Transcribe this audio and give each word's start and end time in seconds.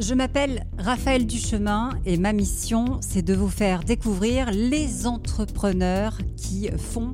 Je 0.00 0.14
m'appelle 0.14 0.66
Raphaël 0.78 1.26
Duchemin 1.26 1.90
et 2.06 2.16
ma 2.16 2.32
mission, 2.32 3.00
c'est 3.02 3.20
de 3.20 3.34
vous 3.34 3.50
faire 3.50 3.84
découvrir 3.84 4.50
les 4.50 5.06
entrepreneurs 5.06 6.16
qui 6.38 6.70
font 6.78 7.12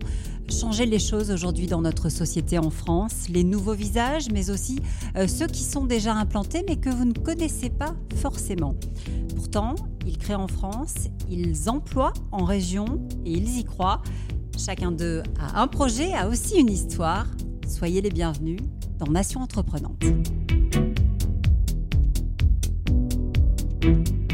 changer 0.49 0.87
les 0.87 1.01
choses 1.01 1.33
aujourd'hui 1.33 1.67
dans 1.67 1.81
notre 1.81 2.11
société 2.11 2.59
en 2.61 2.71
France, 2.71 3.29
les 3.29 3.43
nouveaux 3.43 3.75
visages, 3.75 4.29
mais 4.33 4.51
aussi 4.51 4.79
euh, 5.17 5.27
ceux 5.27 5.49
qui 5.49 5.65
sont 5.65 5.85
déjà 5.85 6.15
implantés 6.15 6.65
mais 6.69 6.77
que 6.77 6.89
vous 6.89 7.05
ne 7.05 7.13
connaissez 7.13 7.71
pas 7.71 7.97
forcément. 8.15 8.77
Pourtant, 9.35 9.75
ils 10.07 10.17
créent 10.17 10.37
en 10.37 10.47
France, 10.47 11.09
ils 11.29 11.69
emploient 11.69 12.13
en 12.31 12.45
région 12.45 12.85
et 13.25 13.33
ils 13.33 13.59
y 13.59 13.65
croient. 13.65 14.01
Chacun 14.57 14.93
d'eux 14.93 15.25
a 15.41 15.61
un 15.61 15.67
projet, 15.67 16.15
a 16.15 16.29
aussi 16.29 16.61
une 16.61 16.71
histoire. 16.71 17.27
Soyez 17.67 18.01
les 18.01 18.11
bienvenus 18.11 18.61
dans 19.01 19.11
Nation 19.11 19.41
Entreprenante. 19.41 20.05
Thank 23.87 24.09
you 24.09 24.26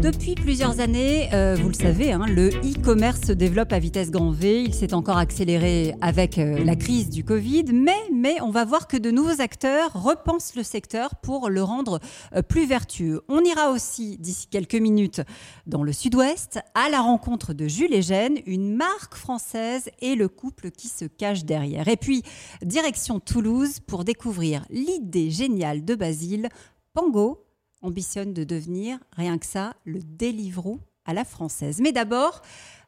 Depuis 0.00 0.34
plusieurs 0.34 0.80
années, 0.80 1.28
euh, 1.34 1.54
vous 1.60 1.68
le 1.68 1.74
savez, 1.74 2.12
hein, 2.12 2.24
le 2.26 2.48
e-commerce 2.48 3.20
se 3.26 3.32
développe 3.32 3.72
à 3.72 3.78
vitesse 3.78 4.10
grand 4.10 4.30
V. 4.30 4.62
Il 4.62 4.74
s'est 4.74 4.94
encore 4.94 5.18
accéléré 5.18 5.94
avec 6.00 6.38
euh, 6.38 6.64
la 6.64 6.76
crise 6.76 7.10
du 7.10 7.24
Covid, 7.24 7.66
mais, 7.72 7.98
mais 8.12 8.40
on 8.40 8.50
va 8.50 8.64
voir 8.64 8.88
que 8.88 8.96
de 8.96 9.10
nouveaux 9.10 9.40
acteurs 9.40 9.92
repensent 9.92 10.54
le 10.56 10.62
secteur 10.62 11.16
pour 11.16 11.50
le 11.50 11.62
rendre 11.62 12.00
euh, 12.34 12.42
plus 12.42 12.66
vertueux. 12.66 13.20
On 13.28 13.44
ira 13.44 13.70
aussi 13.70 14.16
d'ici 14.18 14.46
quelques 14.48 14.74
minutes 14.74 15.20
dans 15.66 15.82
le 15.82 15.92
sud-ouest 15.92 16.60
à 16.74 16.88
la 16.88 17.00
rencontre 17.00 17.52
de 17.52 17.68
Jules 17.68 17.94
et 17.94 18.02
Gênes, 18.02 18.38
une 18.46 18.74
marque 18.74 19.14
française 19.14 19.90
et 20.00 20.14
le 20.14 20.28
couple 20.28 20.70
qui 20.70 20.88
se 20.88 21.04
cache 21.04 21.44
derrière. 21.44 21.88
Et 21.88 21.96
puis, 21.96 22.22
direction 22.62 23.20
Toulouse 23.20 23.80
pour 23.80 24.04
découvrir 24.04 24.64
l'idée 24.70 25.30
géniale 25.30 25.84
de 25.84 25.94
Basile, 25.94 26.48
Pango 26.94 27.44
ambitionne 27.82 28.32
de 28.32 28.44
devenir, 28.44 28.98
rien 29.12 29.38
que 29.38 29.46
ça, 29.46 29.74
le 29.84 30.00
Deliveroo 30.02 30.80
à 31.04 31.12
la 31.12 31.24
française. 31.24 31.80
Mais 31.80 31.92
d'abord, 31.92 32.42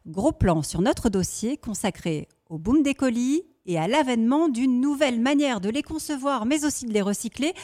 gros 0.07 0.33
plan 0.33 0.63
sur 0.63 0.81
notre 0.81 1.09
dossier 1.09 1.57
consacré 1.57 2.29
au 2.49 2.59
boom 2.59 2.83
des 2.83 2.95
colis 2.95 3.43
et 3.67 3.79
à 3.79 3.89
l'avènement 3.89 4.49
d'une 4.49 4.81
nouvelle 4.81 5.21
manière 5.21 5.61
de 5.61 5.69
les 5.69 5.83
concevoir, 5.83 6.47
mais 6.47 6.65
aussi 6.65 6.87
de 6.87 6.93
les 6.93 7.03
recycler. 7.03 7.55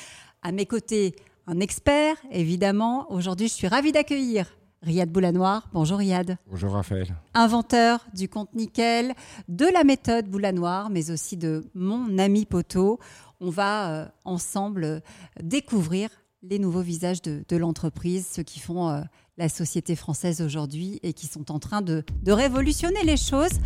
À 0.42 0.53
mes 0.53 0.67
côtés, 0.67 1.14
un 1.47 1.61
expert, 1.61 2.17
évidemment. 2.31 3.11
Aujourd'hui, 3.12 3.48
je 3.48 3.55
suis 3.55 3.69
ravie 3.69 3.92
d'accueillir 3.92 4.47
Riyad 4.83 5.11
Boulanoir. 5.11 5.69
Bonjour 5.75 5.98
Riyad. 5.98 6.39
Bonjour 6.48 6.72
Raphaël. 6.72 7.15
Inventeur 7.34 8.06
du 8.15 8.28
compte 8.31 8.55
Nickel, 8.55 9.15
de 9.48 9.67
la 9.67 9.84
méthode 9.84 10.27
Boulanoir, 10.27 10.89
mais 10.89 11.11
aussi 11.11 11.37
de 11.37 11.70
mon 11.75 12.17
ami 12.19 12.47
poteau. 12.47 12.98
On 13.41 13.50
va 13.50 13.91
euh, 13.91 14.09
ensemble 14.25 15.03
découvrir 15.42 16.09
les 16.42 16.58
nouveaux 16.58 16.80
visages 16.80 17.20
de, 17.22 17.56
l'entreprise, 17.56 18.27
ceux 18.27 18.42
qui 18.42 18.60
font 18.60 18.88
euh, 18.88 19.02
la 19.36 19.48
société 19.48 19.94
française 19.96 20.41
aujourd'hui 20.41 20.98
et 21.02 21.12
qui 21.12 21.27
sont 21.27 21.50
en 21.52 21.58
train 21.58 21.82
de, 21.82 22.02
de 22.22 22.32
révolutionner 22.32 23.02
les 23.05 23.16
choses 23.16 23.60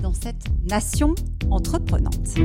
dans 0.00 0.14
cette 0.14 0.44
nation 0.64 1.14
entreprenante. 1.50 2.36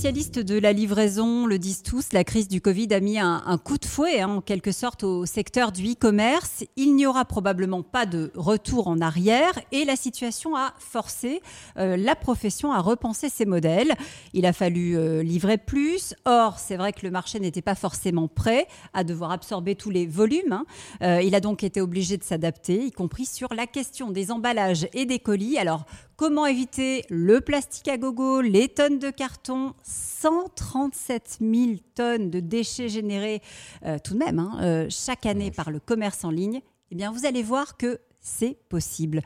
Spécialistes 0.00 0.38
de 0.38 0.58
la 0.58 0.72
livraison 0.72 1.44
le 1.44 1.58
disent 1.58 1.82
tous, 1.82 2.14
la 2.14 2.24
crise 2.24 2.48
du 2.48 2.62
Covid 2.62 2.88
a 2.94 3.00
mis 3.00 3.18
un, 3.18 3.58
coup 3.62 3.76
de 3.76 3.84
fouet 3.84 4.22
hein, 4.22 4.30
en 4.30 4.40
quelque 4.40 4.72
sorte 4.72 5.04
au 5.04 5.26
secteur 5.26 5.72
du 5.72 5.92
e-commerce. 5.92 6.64
Il 6.76 6.96
n'y 6.96 7.06
aura 7.06 7.26
probablement 7.26 7.82
pas 7.82 8.06
de 8.06 8.32
retour 8.34 8.88
en 8.88 9.02
arrière 9.02 9.52
et 9.72 9.84
la 9.84 9.96
situation 9.96 10.56
a 10.56 10.72
forcé 10.78 11.42
euh, 11.76 11.98
la 11.98 12.16
profession 12.16 12.72
à 12.72 12.80
repenser 12.80 13.28
ses 13.28 13.44
modèles. 13.44 13.92
Il 14.32 14.46
a 14.46 14.54
fallu 14.54 14.96
euh, 14.96 15.22
livrer 15.22 15.58
plus. 15.58 16.14
Or, 16.24 16.58
c'est 16.58 16.78
vrai 16.78 16.94
que 16.94 17.04
le 17.04 17.10
marché 17.10 17.38
n'était 17.38 17.60
pas 17.60 17.74
forcément 17.74 18.26
prêt 18.26 18.68
à 18.94 19.04
devoir 19.04 19.32
absorber 19.32 19.74
tous 19.74 19.90
les 19.90 20.06
volumes. 20.06 20.52
Hein. 20.52 20.64
Euh, 21.02 21.20
il 21.20 21.34
a 21.34 21.40
donc 21.40 21.62
été 21.62 21.82
obligé 21.82 22.16
de 22.16 22.24
s'adapter, 22.24 22.86
y 22.86 22.90
compris 22.90 23.26
sur 23.26 23.52
la 23.52 23.66
question 23.66 24.10
des 24.10 24.30
emballages 24.30 24.88
et 24.94 25.04
des 25.04 25.18
colis. 25.18 25.58
Alors, 25.58 25.84
Comment 26.20 26.44
éviter 26.44 27.06
le 27.08 27.40
plastique 27.40 27.88
à 27.88 27.96
gogo, 27.96 28.42
les 28.42 28.68
tonnes 28.68 28.98
de 28.98 29.08
carton, 29.08 29.72
137 29.84 31.38
000 31.40 31.76
tonnes 31.94 32.28
de 32.28 32.40
déchets 32.40 32.90
générés 32.90 33.40
euh, 33.86 33.96
tout 34.04 34.12
de 34.12 34.18
même 34.18 34.38
hein, 34.38 34.58
euh, 34.60 34.86
chaque 34.90 35.24
année 35.24 35.50
par 35.50 35.70
le 35.70 35.80
commerce 35.80 36.22
en 36.22 36.30
ligne? 36.30 36.60
Eh 36.90 36.94
bien, 36.94 37.10
vous 37.10 37.24
allez 37.24 37.42
voir 37.42 37.78
que 37.78 38.00
c'est 38.20 38.58
possible. 38.68 39.22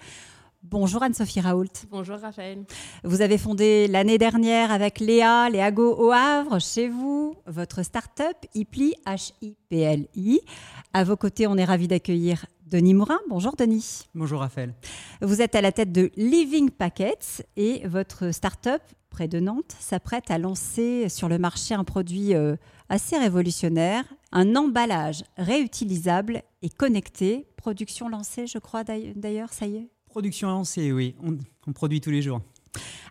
Bonjour 0.63 1.03
Anne-Sophie 1.03 1.41
Raoult. 1.41 1.67
Bonjour 1.91 2.17
Raphaël. 2.17 2.65
Vous 3.03 3.23
avez 3.23 3.39
fondé 3.39 3.89
l'année 3.89 4.17
dernière 4.17 4.71
avec 4.71 5.01
Léa, 5.01 5.51
Léago 5.51 5.97
au 5.97 6.13
Havre, 6.13 6.61
chez 6.61 6.87
vous, 6.87 7.35
votre 7.49 7.83
start-up 7.83 8.37
Ipli, 8.55 8.95
H-I-P-L-I. 9.05 10.41
À 10.93 11.03
vos 11.03 11.17
côtés, 11.17 11.49
on 11.49 11.57
est 11.57 11.65
ravis 11.65 11.89
d'accueillir 11.89 12.47
Denis 12.67 12.95
Mourin. 12.95 13.21
Bonjour 13.29 13.57
Denis. 13.57 14.05
Bonjour 14.15 14.41
Raphaël. 14.41 14.75
Vous 15.21 15.43
êtes 15.43 15.55
à 15.55 15.61
la 15.61 15.71
tête 15.71 15.93
de 15.93 16.11
Living 16.17 16.71
Packets 16.71 17.47
et 17.57 17.87
votre 17.87 18.33
start-up 18.33 18.81
près 19.11 19.29
de 19.29 19.39
Nantes 19.39 19.77
s'apprête 19.79 20.31
à 20.31 20.39
lancer 20.39 21.09
sur 21.09 21.29
le 21.29 21.39
marché 21.39 21.75
un 21.75 21.85
produit 21.85 22.35
euh, 22.35 22.57
assez 22.89 23.19
révolutionnaire, 23.19 24.05
un 24.33 24.57
emballage 24.57 25.25
réutilisable 25.37 26.43
et 26.63 26.71
connecté. 26.71 27.47
Production 27.57 28.09
lancée, 28.09 28.47
je 28.47 28.59
crois 28.59 28.83
d'ailleurs, 28.83 29.53
ça 29.53 29.67
y 29.67 29.77
est? 29.77 29.89
Production 30.07 30.49
lancée, 30.49 30.91
oui. 30.91 31.15
on 31.67 31.73
produit 31.73 32.01
tous 32.01 32.11
les 32.11 32.23
jours. 32.23 32.41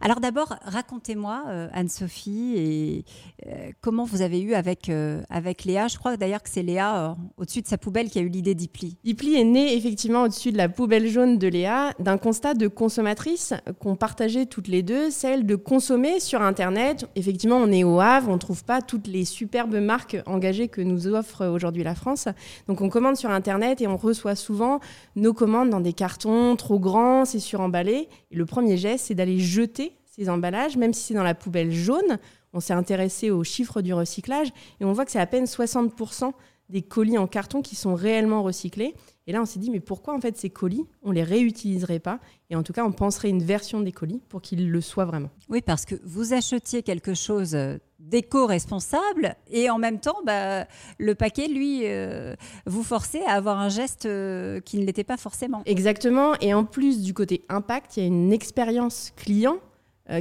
Alors 0.02 0.20
d'abord, 0.20 0.56
racontez-moi, 0.66 1.44
euh, 1.48 1.68
Anne-Sophie, 1.72 2.56
et 2.58 3.06
euh, 3.48 3.72
comment 3.80 4.04
vous 4.04 4.22
avez 4.22 4.42
eu 4.42 4.54
avec, 4.54 4.90
euh, 4.90 5.22
avec 5.30 5.64
Léa? 5.64 5.88
Je 5.88 5.98
crois 5.98 6.18
d'ailleurs 6.18 6.44
que 6.44 6.50
c'est 6.50 6.62
Léa, 6.62 7.16
au-dessus 7.38 7.62
de 7.62 7.68
sa 7.68 7.78
poubelle, 7.78 8.10
qui 8.10 8.20
a 8.20 8.22
eu 8.22 8.28
l'idée 8.28 8.54
d'Ipli. 8.54 8.98
Ipli 9.06 9.36
est 9.36 9.46
né 9.46 9.78
effectivement 9.78 10.24
au-dessus 10.24 10.52
de 10.52 10.58
la 10.58 10.68
poubelle 10.68 11.08
jaune 11.08 11.38
de 11.38 11.48
Léa, 11.48 11.94
d'un 12.00 12.18
constat 12.18 12.54
de 12.54 12.68
consommatrice 12.68 13.54
qu'on 13.80 13.96
partageait 13.96 14.46
toutes 14.46 14.68
les 14.68 14.84
deux, 14.84 15.10
celle 15.10 15.46
de 15.46 15.56
consommer 15.56 16.20
sur 16.20 16.42
Internet. 16.42 17.06
Effectivement, 17.16 17.58
on 17.58 17.72
est 17.72 17.86
au 17.86 18.02
Havre, 18.02 18.30
on 18.30 18.34
ne 18.34 18.40
trouve 18.40 18.66
pas 18.66 18.82
toutes 18.82 19.08
les 19.08 19.24
superbes 19.24 19.76
marques 19.76 20.18
engagées 20.26 20.68
que 20.68 20.82
nous 20.82 21.08
offre 21.08 21.48
aujourd'hui 21.48 21.84
la 21.84 21.96
France. 21.96 22.28
Donc 22.68 22.82
on 22.82 22.90
commande 22.90 23.16
sur 23.16 23.30
Internet 23.30 23.80
et 23.80 23.88
on 23.88 23.96
reçoit 23.96 24.36
souvent 24.36 24.80
nos 25.16 25.34
commandes 25.34 25.70
dans 25.70 25.80
des 25.80 25.94
cartons 25.94 26.58
trop 26.58 26.80
grands, 26.80 27.24
c'est 27.24 27.40
suremballé. 27.40 28.10
Le 28.32 28.46
premier 28.46 28.76
geste, 28.76 29.06
c'est 29.08 29.16
d'aller 29.16 29.40
jeter 29.54 29.94
ces 30.06 30.30
emballages, 30.30 30.78
même 30.78 30.94
si 30.94 31.04
c'est 31.04 31.14
dans 31.14 31.24
la 31.24 31.36
poubelle 31.36 31.72
jaune. 31.72 32.20
On 32.54 32.60
s'est 32.60 32.74
intéressé 32.74 33.32
aux 33.32 33.44
chiffres 33.44 33.82
du 33.82 33.94
recyclage 33.94 34.50
et 34.80 34.86
on 34.86 34.94
voit 34.94 35.06
que 35.06 35.12
c'est 35.12 35.20
à 35.20 35.26
peine 35.26 35.46
60% 35.46 36.34
des 36.74 36.82
colis 36.82 37.20
en 37.20 37.28
carton 37.28 37.62
qui 37.62 37.76
sont 37.76 37.94
réellement 37.94 38.42
recyclés. 38.42 38.96
Et 39.28 39.32
là, 39.32 39.42
on 39.42 39.46
s'est 39.46 39.60
dit, 39.60 39.70
mais 39.70 39.80
pourquoi 39.80 40.16
en 40.16 40.20
fait 40.20 40.36
ces 40.36 40.50
colis, 40.50 40.86
on 41.04 41.12
les 41.12 41.24
réutiliserait 41.24 42.00
pas? 42.00 42.20
Et 42.50 42.56
en 42.56 42.64
tout 42.64 42.74
cas, 42.74 42.84
on 42.84 42.92
penserait 42.92 43.30
une 43.30 43.44
version 43.44 43.80
des 43.80 43.92
colis 43.92 44.22
pour 44.28 44.42
qu'ils 44.42 44.70
le 44.70 44.82
soient 44.82 45.06
vraiment. 45.06 45.30
Oui, 45.50 45.62
parce 45.62 45.86
que 45.86 45.96
vous 46.04 46.34
achetiez 46.34 46.82
quelque 46.82 47.14
chose 47.14 47.54
euh, 47.54 47.78
d'éco-responsable 48.00 49.36
et 49.52 49.70
en 49.70 49.78
même 49.78 50.00
temps, 50.00 50.18
bah, 50.26 50.66
le 50.98 51.14
paquet, 51.14 51.48
lui, 51.48 51.82
euh, 51.84 52.36
vous 52.66 52.84
forçait 52.84 53.24
à 53.26 53.34
avoir 53.34 53.60
un 53.60 53.70
geste 53.70 54.08
euh, 54.08 54.60
qui 54.60 54.80
ne 54.80 54.86
l'était 54.86 55.04
pas 55.04 55.18
forcément. 55.18 55.62
Exactement. 55.68 56.34
Et 56.42 56.56
en 56.56 56.66
plus 56.66 57.04
du 57.04 57.14
côté 57.14 57.46
impact, 57.50 57.98
il 57.98 58.00
y 58.00 58.04
a 58.04 58.08
une 58.08 58.34
expérience 58.34 59.14
client 59.16 59.58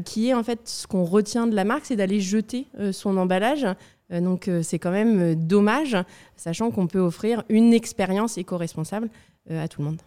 qui 0.04 0.28
est 0.28 0.34
en 0.34 0.44
fait 0.44 0.60
ce 0.68 0.86
qu'on 0.86 1.02
retient 1.02 1.48
de 1.48 1.56
la 1.56 1.64
marque, 1.64 1.86
c'est 1.86 1.96
d'aller 1.96 2.20
jeter 2.20 2.68
son 2.92 3.16
emballage. 3.16 3.66
Euh, 4.12 4.20
donc 4.20 4.48
euh, 4.48 4.62
c'est 4.62 4.78
quand 4.78 4.90
même 4.90 5.18
euh, 5.20 5.34
dommage, 5.34 5.96
sachant 6.36 6.70
qu'on 6.70 6.86
peut 6.86 7.00
offrir 7.00 7.44
une 7.48 7.72
expérience 7.72 8.38
éco-responsable 8.38 9.08
à 9.50 9.66
tout 9.66 9.80
le 9.80 9.88
monde. 9.88 10.00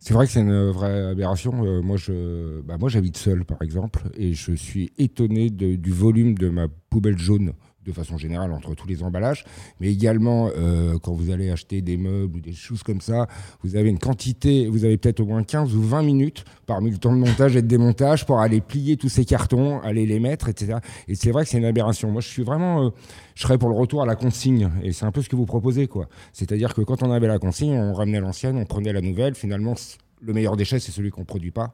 C'est 0.00 0.14
vrai 0.14 0.26
que 0.26 0.32
c'est 0.32 0.40
une 0.40 0.70
vraie 0.70 1.10
aberration. 1.10 1.52
moi, 1.82 1.96
je, 1.96 2.62
bah, 2.62 2.78
moi, 2.78 2.88
j'habite 2.88 3.18
seul, 3.18 3.44
par 3.44 3.60
exemple, 3.60 4.04
et 4.16 4.32
je 4.32 4.52
suis 4.52 4.92
étonné 4.96 5.50
du 5.50 5.92
volume 5.92 6.38
de 6.38 6.48
ma 6.48 6.68
poubelle 6.88 7.18
jaune 7.18 7.52
de 7.88 7.92
façon 7.92 8.18
générale 8.18 8.52
entre 8.52 8.74
tous 8.74 8.86
les 8.86 9.02
emballages, 9.02 9.44
mais 9.80 9.90
également 9.90 10.50
euh, 10.56 10.98
quand 11.02 11.12
vous 11.12 11.30
allez 11.30 11.50
acheter 11.50 11.80
des 11.80 11.96
meubles 11.96 12.36
ou 12.36 12.40
des 12.40 12.52
choses 12.52 12.82
comme 12.82 13.00
ça, 13.00 13.26
vous 13.62 13.76
avez 13.76 13.88
une 13.88 13.98
quantité, 13.98 14.68
vous 14.68 14.84
avez 14.84 14.98
peut-être 14.98 15.20
au 15.20 15.26
moins 15.26 15.42
15 15.42 15.74
ou 15.74 15.82
20 15.82 16.02
minutes 16.02 16.44
parmi 16.66 16.90
le 16.90 16.98
temps 16.98 17.12
de 17.12 17.18
montage 17.18 17.56
et 17.56 17.62
de 17.62 17.66
démontage 17.66 18.26
pour 18.26 18.40
aller 18.40 18.60
plier 18.60 18.96
tous 18.96 19.08
ces 19.08 19.24
cartons, 19.24 19.80
aller 19.80 20.06
les 20.06 20.20
mettre, 20.20 20.48
etc. 20.48 20.78
Et 21.08 21.14
c'est 21.14 21.30
vrai 21.30 21.44
que 21.44 21.50
c'est 21.50 21.58
une 21.58 21.64
aberration. 21.64 22.10
Moi, 22.10 22.20
je 22.20 22.28
suis 22.28 22.42
vraiment, 22.42 22.84
euh, 22.84 22.90
je 23.34 23.42
serais 23.42 23.58
pour 23.58 23.70
le 23.70 23.76
retour 23.76 24.02
à 24.02 24.06
la 24.06 24.16
consigne, 24.16 24.70
et 24.82 24.92
c'est 24.92 25.06
un 25.06 25.12
peu 25.12 25.22
ce 25.22 25.28
que 25.28 25.36
vous 25.36 25.46
proposez, 25.46 25.88
quoi. 25.88 26.08
C'est-à-dire 26.32 26.74
que 26.74 26.82
quand 26.82 27.02
on 27.02 27.10
avait 27.10 27.28
la 27.28 27.38
consigne, 27.38 27.72
on 27.72 27.94
ramenait 27.94 28.20
l'ancienne, 28.20 28.56
on 28.56 28.66
prenait 28.66 28.92
la 28.92 29.00
nouvelle. 29.00 29.34
Finalement, 29.34 29.74
le 30.20 30.32
meilleur 30.32 30.56
déchet, 30.56 30.78
c'est 30.78 30.92
celui 30.92 31.10
qu'on 31.10 31.22
ne 31.22 31.26
produit 31.26 31.50
pas. 31.50 31.72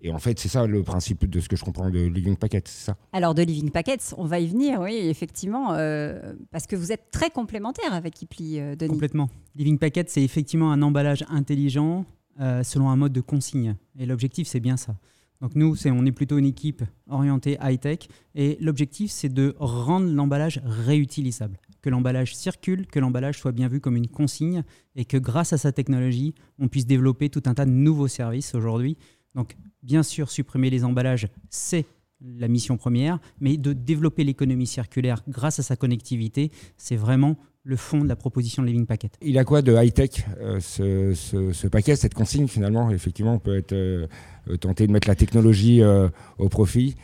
Et 0.00 0.10
en 0.10 0.18
fait, 0.18 0.38
c'est 0.38 0.48
ça 0.48 0.66
le 0.66 0.82
principe 0.82 1.24
de 1.26 1.40
ce 1.40 1.48
que 1.48 1.56
je 1.56 1.64
comprends 1.64 1.90
de 1.90 1.98
Living 1.98 2.36
Packet, 2.36 2.62
c'est 2.66 2.86
ça? 2.86 2.96
Alors 3.12 3.34
de 3.34 3.42
Living 3.42 3.70
Packets, 3.70 4.14
on 4.18 4.24
va 4.24 4.38
y 4.38 4.46
venir, 4.46 4.80
oui, 4.80 4.94
effectivement, 4.94 5.72
euh, 5.72 6.34
parce 6.50 6.66
que 6.66 6.76
vous 6.76 6.92
êtes 6.92 7.10
très 7.10 7.30
complémentaires 7.30 7.92
avec 7.92 8.20
Ipli, 8.20 8.60
euh, 8.60 8.76
Denis. 8.76 8.92
Complètement. 8.92 9.30
Living 9.54 9.78
Packet, 9.78 10.08
c'est 10.08 10.22
effectivement 10.22 10.70
un 10.70 10.82
emballage 10.82 11.24
intelligent 11.28 12.04
euh, 12.40 12.62
selon 12.62 12.90
un 12.90 12.96
mode 12.96 13.12
de 13.12 13.22
consigne. 13.22 13.76
Et 13.98 14.04
l'objectif, 14.04 14.46
c'est 14.46 14.60
bien 14.60 14.76
ça. 14.76 14.96
Donc 15.40 15.54
nous, 15.54 15.76
c'est, 15.76 15.90
on 15.90 16.04
est 16.04 16.12
plutôt 16.12 16.38
une 16.38 16.46
équipe 16.46 16.82
orientée 17.08 17.58
high-tech. 17.62 18.08
Et 18.34 18.58
l'objectif, 18.60 19.10
c'est 19.10 19.32
de 19.32 19.54
rendre 19.58 20.10
l'emballage 20.10 20.60
réutilisable. 20.64 21.58
Que 21.82 21.90
l'emballage 21.90 22.34
circule, 22.34 22.86
que 22.86 22.98
l'emballage 22.98 23.38
soit 23.38 23.52
bien 23.52 23.68
vu 23.68 23.80
comme 23.80 23.96
une 23.96 24.08
consigne 24.08 24.64
et 24.94 25.04
que 25.04 25.16
grâce 25.16 25.52
à 25.52 25.58
sa 25.58 25.72
technologie, 25.72 26.34
on 26.58 26.68
puisse 26.68 26.86
développer 26.86 27.28
tout 27.28 27.42
un 27.46 27.54
tas 27.54 27.64
de 27.64 27.70
nouveaux 27.70 28.08
services 28.08 28.54
aujourd'hui. 28.54 28.96
Donc 29.34 29.56
bien 29.86 30.02
sûr, 30.02 30.30
supprimer 30.30 30.68
les 30.70 30.84
emballages, 30.84 31.28
c'est 31.48 31.86
la 32.20 32.48
mission 32.48 32.76
première, 32.76 33.18
mais 33.40 33.56
de 33.56 33.72
développer 33.72 34.24
l'économie 34.24 34.66
circulaire 34.66 35.22
grâce 35.28 35.58
à 35.60 35.62
sa 35.62 35.76
connectivité, 35.76 36.50
c'est 36.76 36.96
vraiment 36.96 37.36
le 37.62 37.76
fond 37.76 37.98
de 38.02 38.08
la 38.08 38.16
proposition 38.16 38.62
de 38.62 38.68
Living 38.68 38.86
Packet. 38.86 39.12
Il 39.22 39.36
a 39.38 39.44
quoi 39.44 39.60
de 39.60 39.72
high-tech, 39.74 40.24
euh, 40.40 40.60
ce, 40.60 41.12
ce- 41.14 41.52
ce 41.52 41.66
paquet, 41.68 41.94
cette 41.96 42.14
consigne 42.14 42.48
finalement? 42.48 42.90
Effectivement, 42.90 43.34
on 43.34 43.38
peut 43.38 43.56
être 43.56 43.72
euh, 43.72 44.06
euh, 44.48 44.56
tenté 44.56 44.86
de 44.86 44.92
mettre 44.92 45.08
la 45.08 45.14
technologie 45.16 45.82
euh, 45.82 46.08
au 46.38 46.48
profit. 46.48 46.94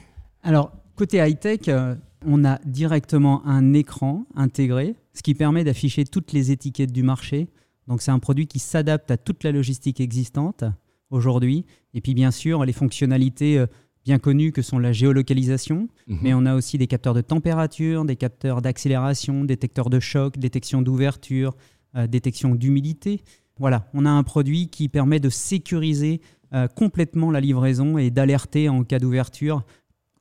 Alors, 0.43 0.73
côté 0.97 1.19
high-tech, 1.19 1.69
on 2.25 2.45
a 2.45 2.59
directement 2.65 3.45
un 3.47 3.75
écran 3.75 4.25
intégré, 4.37 4.95
ce 5.15 5.23
qui 5.23 5.35
permet 5.35 5.65
d'afficher 5.65 6.05
toutes 6.05 6.33
les 6.33 6.51
étiquettes 6.53 6.93
du 6.93 7.03
marché. 7.03 7.49
Donc, 7.89 8.01
c'est 8.03 8.13
un 8.13 8.21
produit 8.21 8.47
qui 8.47 8.61
s'adapte 8.61 9.11
à 9.11 9.17
toute 9.17 9.43
la 9.45 9.51
logistique 9.53 10.01
existante 10.01 10.65
aujourd'hui. 11.13 11.65
Et 11.95 12.01
puis, 12.01 12.15
bien 12.15 12.31
sûr, 12.31 12.65
les 12.65 12.73
fonctionnalités 12.73 13.59
euh, 13.59 13.67
bien 14.05 14.19
connues 14.19 14.51
que 14.51 14.63
sont 14.63 14.79
la 14.81 14.93
géolocalisation, 14.93 15.89
Mhm. 16.09 16.19
mais 16.23 16.35
on 16.35 16.45
a 16.45 16.55
aussi 16.57 16.77
des 16.79 16.89
capteurs 16.89 17.15
de 17.15 17.21
température, 17.21 18.05
des 18.05 18.17
capteurs 18.17 18.61
d'accélération, 18.61 19.45
détecteurs 19.45 19.91
de 19.91 20.01
choc, 20.01 20.39
détection 20.39 20.83
d'ouverture, 20.83 21.55
euh, 21.95 22.07
détection 22.09 22.55
d'humidité. 22.57 23.23
Voilà, 23.59 23.89
on 23.95 24.05
a 24.07 24.11
un 24.11 24.23
produit 24.25 24.69
qui 24.69 24.89
permet 24.89 25.21
de 25.21 25.29
sécuriser 25.29 26.21
euh, 26.53 26.67
complètement 26.67 27.31
la 27.31 27.41
livraison 27.41 27.97
et 27.99 28.11
d'alerter 28.11 28.69
en 28.69 28.83
cas 28.83 28.99
d'ouverture 28.99 29.63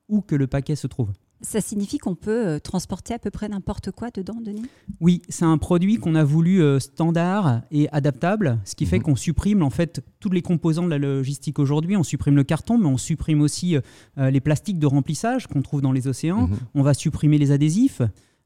où 0.10 0.22
que 0.22 0.36
le 0.36 0.46
paquet 0.48 0.76
se 0.76 0.88
trouve. 0.88 1.12
Ça 1.42 1.60
signifie 1.60 1.98
qu'on 1.98 2.14
peut 2.16 2.48
euh, 2.48 2.60
transporter 2.60 3.14
à 3.14 3.20
peu 3.20 3.32
près 3.32 3.50
n'importe 3.50 3.92
quoi 3.92 4.10
dedans, 4.12 4.38
Denis? 4.44 4.64
Oui, 5.00 5.22
c'est 5.28 5.46
un 5.46 5.58
produit 5.58 5.98
qu'on 5.98 6.14
a 6.16 6.24
voulu 6.24 6.62
euh, 6.62 6.80
standard 6.80 7.62
et 7.72 7.90
adaptable, 7.92 8.60
ce 8.64 8.76
qui 8.76 8.86
fait 8.86 8.98
Mhm. 8.98 9.04
qu'on 9.04 9.16
supprime 9.16 9.64
en 9.64 9.70
fait 9.72 10.04
tous 10.20 10.30
les 10.30 10.42
composants 10.42 10.84
de 10.86 10.90
la 10.90 11.00
logistique 11.00 11.58
aujourd'hui. 11.60 11.98
On 11.98 12.04
supprime 12.04 12.36
le 12.36 12.44
carton, 12.44 12.78
mais 12.78 12.86
on 12.88 12.98
supprime 12.98 13.42
aussi 13.42 13.76
euh, 14.18 14.30
les 14.30 14.40
plastiques 14.40 14.78
de 14.80 14.86
remplissage 14.88 15.48
qu'on 15.48 15.62
trouve 15.62 15.82
dans 15.82 15.92
les 15.92 16.08
océans. 16.08 16.48
Mhm. 16.48 16.58
On 16.76 16.84
va 16.84 16.94
supprimer 16.94 17.38
les 17.38 17.52
adhésifs. 17.52 18.02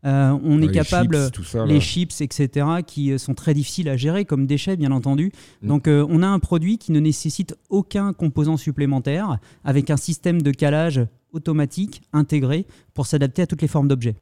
Euh, 0.05 0.37
on 0.43 0.61
est 0.61 0.67
Les 0.67 0.71
capable 0.71 1.17
chips, 1.17 1.31
tout 1.31 1.43
ça, 1.43 1.65
les 1.65 1.79
chips, 1.81 2.21
etc., 2.21 2.67
qui 2.85 3.17
sont 3.17 3.33
très 3.33 3.55
difficiles 3.55 3.89
à 3.89 3.97
gérer 3.97 4.23
comme 4.23 4.45
déchets, 4.45 4.75
bien 4.75 4.91
entendu. 4.91 5.31
Mm. 5.63 5.67
Donc, 5.67 5.87
euh, 5.87 6.05
on 6.09 6.21
a 6.21 6.27
un 6.27 6.37
produit 6.37 6.77
qui 6.77 6.91
ne 6.91 6.99
nécessite 6.99 7.55
aucun 7.71 8.13
composant 8.13 8.55
supplémentaire, 8.55 9.39
avec 9.63 9.89
un 9.89 9.97
système 9.97 10.43
de 10.43 10.51
calage 10.51 11.01
automatique 11.35 12.01
intégré 12.13 12.65
pour 12.93 13.05
s'adapter 13.05 13.43
à 13.43 13.47
toutes 13.47 13.61
les 13.61 13.67
formes 13.67 13.87
d'objets. 13.87 14.15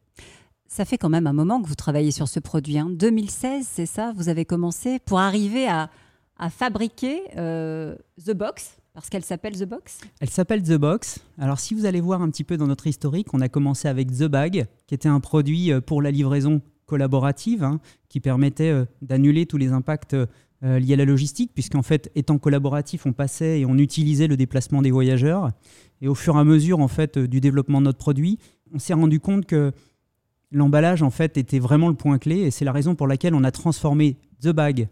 Ça 0.67 0.85
fait 0.85 0.97
quand 0.97 1.09
même 1.09 1.27
un 1.27 1.33
moment 1.33 1.61
que 1.61 1.67
vous 1.67 1.75
travaillez 1.75 2.11
sur 2.11 2.27
ce 2.27 2.39
produit. 2.39 2.77
hein. 2.79 2.89
2016, 2.89 3.67
c'est 3.69 3.85
ça? 3.85 4.11
Vous 4.15 4.27
avez 4.29 4.43
commencé 4.45 4.99
pour 4.99 5.19
arriver 5.19 5.67
à, 5.67 5.89
à 6.37 6.49
fabriquer 6.49 7.21
euh, 7.37 7.95
The 8.25 8.31
Box, 8.31 8.77
parce 8.93 9.09
qu'elle 9.09 9.23
s'appelle 9.23 9.55
The 9.57 9.65
Box? 9.65 9.99
Elle 10.19 10.29
s'appelle 10.31 10.63
The 10.63 10.73
Box. 10.77 11.19
Alors, 11.37 11.59
si 11.59 11.75
vous 11.75 11.85
allez 11.85 12.01
voir 12.01 12.21
un 12.23 12.29
petit 12.31 12.43
peu 12.43 12.57
dans 12.57 12.65
notre 12.67 12.87
historique, 12.87 13.33
on 13.33 13.41
a 13.41 13.49
commencé 13.49 13.87
avec 13.87 14.11
The 14.11 14.23
Bag, 14.25 14.65
qui 14.87 14.95
était 14.95 15.09
un 15.09 15.19
produit 15.19 15.71
euh, 15.71 15.79
pour 15.79 16.01
la 16.01 16.09
livraison 16.09 16.61
collaborative, 16.87 17.63
hein, 17.63 17.79
qui 18.09 18.19
permettait 18.19 18.69
euh, 18.71 18.85
d'annuler 19.03 19.45
tous 19.45 19.57
les 19.57 19.71
impacts 19.71 20.15
euh, 20.63 20.79
liés 20.79 20.93
à 20.93 20.97
la 20.97 21.05
logistique, 21.05 21.51
puisqu'en 21.53 21.81
fait, 21.81 22.11
étant 22.15 22.37
collaboratif, 22.37 23.05
on 23.05 23.13
passait 23.13 23.61
et 23.61 23.65
on 23.65 23.77
utilisait 23.77 24.27
le 24.27 24.37
déplacement 24.37 24.81
des 24.81 24.91
voyageurs. 24.91 25.51
Et 26.01 26.07
au 26.07 26.15
fur 26.15 26.35
et 26.35 26.39
à 26.39 26.43
mesure, 26.43 26.79
en 26.79 26.87
fait, 26.87 27.17
euh, 27.17 27.27
du 27.27 27.41
développement 27.41 27.79
de 27.79 27.85
notre 27.85 27.97
produit, 27.97 28.39
on 28.73 28.79
s'est 28.79 28.93
rendu 28.93 29.19
compte 29.19 29.45
que 29.45 29.71
l'emballage, 30.51 31.01
en 31.01 31.09
fait, 31.09 31.37
était 31.37 31.59
vraiment 31.59 31.89
le 31.89 31.95
point 31.95 32.17
clé, 32.17 32.37
et 32.37 32.51
c'est 32.51 32.65
la 32.65 32.71
raison 32.71 32.95
pour 32.95 33.07
laquelle 33.07 33.35
on 33.35 33.43
a 33.43 33.51
transformé 33.51 34.17
The 34.41 34.49
Bag 34.49 34.87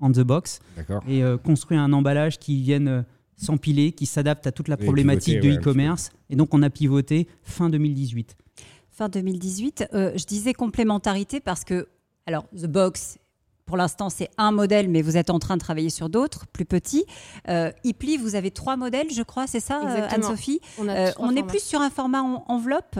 en 0.00 0.12
The 0.12 0.20
Box 0.20 0.60
D'accord. 0.76 1.02
et 1.08 1.22
euh, 1.22 1.38
construit 1.38 1.78
un 1.78 1.92
emballage 1.92 2.38
qui 2.38 2.60
vienne 2.62 2.88
euh, 2.88 3.02
s'empiler, 3.36 3.92
qui 3.92 4.06
s'adapte 4.06 4.46
à 4.46 4.52
toute 4.52 4.68
la 4.68 4.76
problématique 4.76 5.40
pivoter, 5.40 5.48
de 5.48 5.52
ouais, 5.54 5.60
e-commerce. 5.60 6.10
Et 6.30 6.36
donc, 6.36 6.54
on 6.54 6.62
a 6.62 6.70
pivoté 6.70 7.28
fin 7.42 7.70
2018. 7.70 8.36
Fin 8.90 9.08
2018. 9.08 9.88
Euh, 9.92 10.12
je 10.16 10.24
disais 10.24 10.52
complémentarité 10.52 11.40
parce 11.40 11.64
que, 11.64 11.88
alors, 12.26 12.46
The 12.50 12.66
Box, 12.66 13.18
pour 13.66 13.76
l'instant, 13.76 14.08
c'est 14.10 14.30
un 14.38 14.52
modèle, 14.52 14.88
mais 14.88 15.02
vous 15.02 15.16
êtes 15.16 15.28
en 15.28 15.38
train 15.40 15.56
de 15.56 15.60
travailler 15.60 15.90
sur 15.90 16.08
d'autres, 16.08 16.46
plus 16.46 16.64
petits. 16.64 17.04
Euh, 17.48 17.72
Ipli, 17.84 18.16
vous 18.16 18.36
avez 18.36 18.50
trois 18.52 18.76
modèles, 18.76 19.10
je 19.10 19.22
crois, 19.22 19.46
c'est 19.48 19.60
ça, 19.60 19.80
euh. 19.84 20.06
Anne-Sophie 20.08 20.60
On, 20.78 20.88
a 20.88 20.92
Euh, 20.94 21.10
On 21.18 21.34
est 21.34 21.42
plus 21.42 21.62
sur 21.62 21.80
un 21.80 21.90
format 21.90 22.22
en- 22.22 22.44
enveloppe 22.48 22.98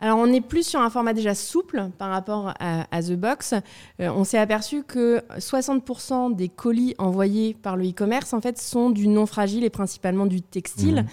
Alors, 0.00 0.18
on 0.18 0.26
est 0.26 0.40
plus 0.40 0.66
sur 0.66 0.80
un 0.80 0.90
format 0.90 1.12
déjà 1.12 1.36
souple 1.36 1.88
par 1.98 2.10
rapport 2.10 2.52
à, 2.58 2.86
à 2.90 3.02
The 3.04 3.12
Box. 3.12 3.52
Euh, 4.00 4.08
on 4.10 4.24
s'est 4.24 4.38
aperçu 4.38 4.82
que 4.82 5.22
60% 5.38 6.34
des 6.34 6.48
colis 6.48 6.94
envoyés 6.98 7.54
par 7.54 7.76
le 7.76 7.88
e-commerce, 7.88 8.32
en 8.32 8.40
fait, 8.40 8.58
sont 8.60 8.90
du 8.90 9.06
non 9.06 9.26
fragile 9.26 9.62
et 9.62 9.70
principalement 9.70 10.26
du 10.26 10.42
textile. 10.42 10.96
Mhm. 11.02 11.06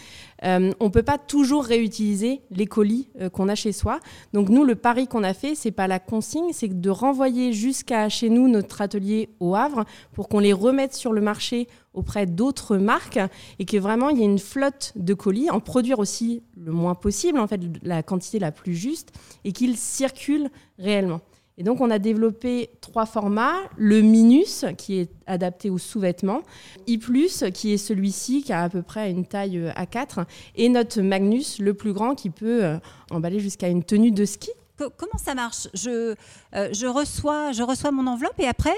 Euh, 0.43 0.71
on 0.79 0.89
peut 0.89 1.03
pas 1.03 1.17
toujours 1.17 1.63
réutiliser 1.63 2.41
les 2.51 2.65
colis 2.65 3.09
euh, 3.19 3.29
qu'on 3.29 3.49
a 3.49 3.55
chez 3.55 3.71
soi. 3.71 3.99
Donc, 4.33 4.49
nous, 4.49 4.63
le 4.63 4.75
pari 4.75 5.07
qu'on 5.07 5.23
a 5.23 5.33
fait, 5.33 5.55
c'est 5.55 5.71
pas 5.71 5.87
la 5.87 5.99
consigne, 5.99 6.51
c'est 6.53 6.79
de 6.79 6.89
renvoyer 6.89 7.53
jusqu'à 7.53 8.09
chez 8.09 8.29
nous 8.29 8.47
notre 8.47 8.81
atelier 8.81 9.29
au 9.39 9.55
Havre 9.55 9.85
pour 10.13 10.29
qu'on 10.29 10.39
les 10.39 10.53
remette 10.53 10.93
sur 10.93 11.13
le 11.13 11.21
marché 11.21 11.67
auprès 11.93 12.25
d'autres 12.25 12.77
marques 12.77 13.19
et 13.57 13.65
que 13.65 13.77
vraiment 13.77 14.09
il 14.09 14.19
y 14.19 14.21
ait 14.21 14.25
une 14.25 14.39
flotte 14.39 14.93
de 14.95 15.13
colis, 15.13 15.49
en 15.49 15.59
produire 15.59 15.99
aussi 15.99 16.43
le 16.55 16.71
moins 16.71 16.95
possible, 16.95 17.39
en 17.39 17.47
fait, 17.47 17.61
la 17.81 18.03
quantité 18.03 18.39
la 18.39 18.51
plus 18.51 18.75
juste 18.75 19.11
et 19.43 19.51
qu'ils 19.51 19.77
circulent 19.77 20.49
réellement. 20.77 21.21
Et 21.59 21.63
donc, 21.63 21.81
on 21.81 21.91
a 21.91 21.99
développé 21.99 22.69
trois 22.79 23.05
formats. 23.05 23.57
Le 23.77 24.01
Minus, 24.01 24.63
qui 24.77 24.97
est 24.99 25.09
adapté 25.27 25.69
aux 25.69 25.77
sous-vêtements. 25.77 26.41
I+, 26.87 26.97
qui 27.53 27.73
est 27.73 27.77
celui-ci, 27.77 28.43
qui 28.43 28.53
a 28.53 28.63
à 28.63 28.69
peu 28.69 28.81
près 28.81 29.11
une 29.11 29.25
taille 29.25 29.57
euh, 29.57 29.71
A4. 29.71 30.23
Et 30.55 30.69
notre 30.69 31.01
Magnus, 31.01 31.59
le 31.59 31.73
plus 31.73 31.91
grand, 31.91 32.15
qui 32.15 32.29
peut 32.29 32.63
euh, 32.63 32.77
emballer 33.11 33.39
jusqu'à 33.41 33.67
une 33.67 33.83
tenue 33.83 34.11
de 34.11 34.23
ski. 34.23 34.49
Co- 34.77 34.89
Comment 34.95 35.17
ça 35.21 35.35
marche? 35.35 35.67
Je, 35.73 36.15
euh, 36.55 36.69
je, 36.71 36.87
reçois, 36.87 37.51
je 37.51 37.61
reçois 37.61 37.91
mon 37.91 38.07
enveloppe 38.07 38.39
et 38.39 38.47
après, 38.47 38.71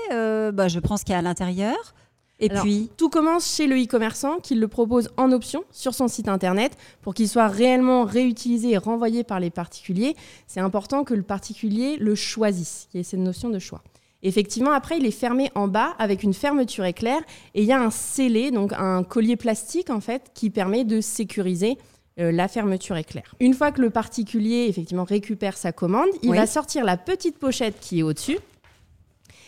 bah, 0.52 0.68
je 0.68 0.80
prends 0.80 0.98
ce 0.98 1.06
qu'il 1.06 1.14
y 1.14 1.16
a 1.16 1.20
à 1.20 1.22
l'intérieur. 1.22 1.94
Et 2.42 2.50
Alors, 2.50 2.64
puis, 2.64 2.90
Tout 2.98 3.10
commence 3.10 3.56
chez 3.56 3.68
le 3.68 3.82
e-commerçant 3.82 4.38
qui 4.40 4.56
le 4.56 4.68
propose 4.68 5.10
en 5.16 5.32
option 5.32 5.64
sur 5.72 5.94
son 5.94 6.08
site 6.08 6.28
internet 6.28 6.76
pour 7.02 7.14
qu'il 7.14 7.30
soit 7.30 7.48
réellement 7.48 8.04
réutilisé 8.04 8.72
et 8.72 8.78
renvoyé 8.78 9.24
par 9.24 9.40
les 9.40 9.52
particuliers. 9.52 10.16
C'est 10.48 10.60
important 10.60 11.04
que 11.04 11.14
le 11.14 11.22
particulier 11.24 11.98
le 11.98 12.16
choisisse, 12.16 12.88
qu'il 12.92 12.98
y 13.00 13.02
ait 13.02 13.04
cette 13.04 13.20
notion 13.20 13.50
de 13.50 13.60
choix. 13.60 13.84
Effectivement, 14.24 14.72
après, 14.72 14.98
il 14.98 15.06
est 15.06 15.12
fermé 15.12 15.50
en 15.56 15.68
bas 15.68 15.94
avec 15.98 16.24
une 16.24 16.34
fermeture 16.34 16.86
éclair 16.86 17.22
et 17.56 17.62
il 17.62 17.68
y 17.68 17.72
a 17.72 17.82
un 17.82 17.90
scellé, 17.90 18.52
donc 18.52 18.74
un 18.74 19.04
collier 19.04 19.36
plastique 19.36 19.90
en 19.90 20.00
fait, 20.00 20.32
qui 20.34 20.50
permet 20.50 20.84
de 20.84 21.02
sécuriser 21.02 21.78
euh, 22.20 22.32
la 22.32 22.48
fermeture 22.48 22.98
éclair. 22.98 23.34
Une 23.40 23.54
fois 23.54 23.72
que 23.72 23.82
le 23.82 23.90
particulier 23.90 24.66
effectivement 24.68 25.06
récupère 25.06 25.58
sa 25.58 25.72
commande, 25.72 26.10
il 26.22 26.32
Oui. 26.32 26.38
va 26.38 26.46
sortir 26.46 26.84
la 26.86 26.98
petite 26.98 27.38
pochette 27.40 27.80
qui 27.80 28.00
est 28.00 28.04
au-dessus 28.04 28.38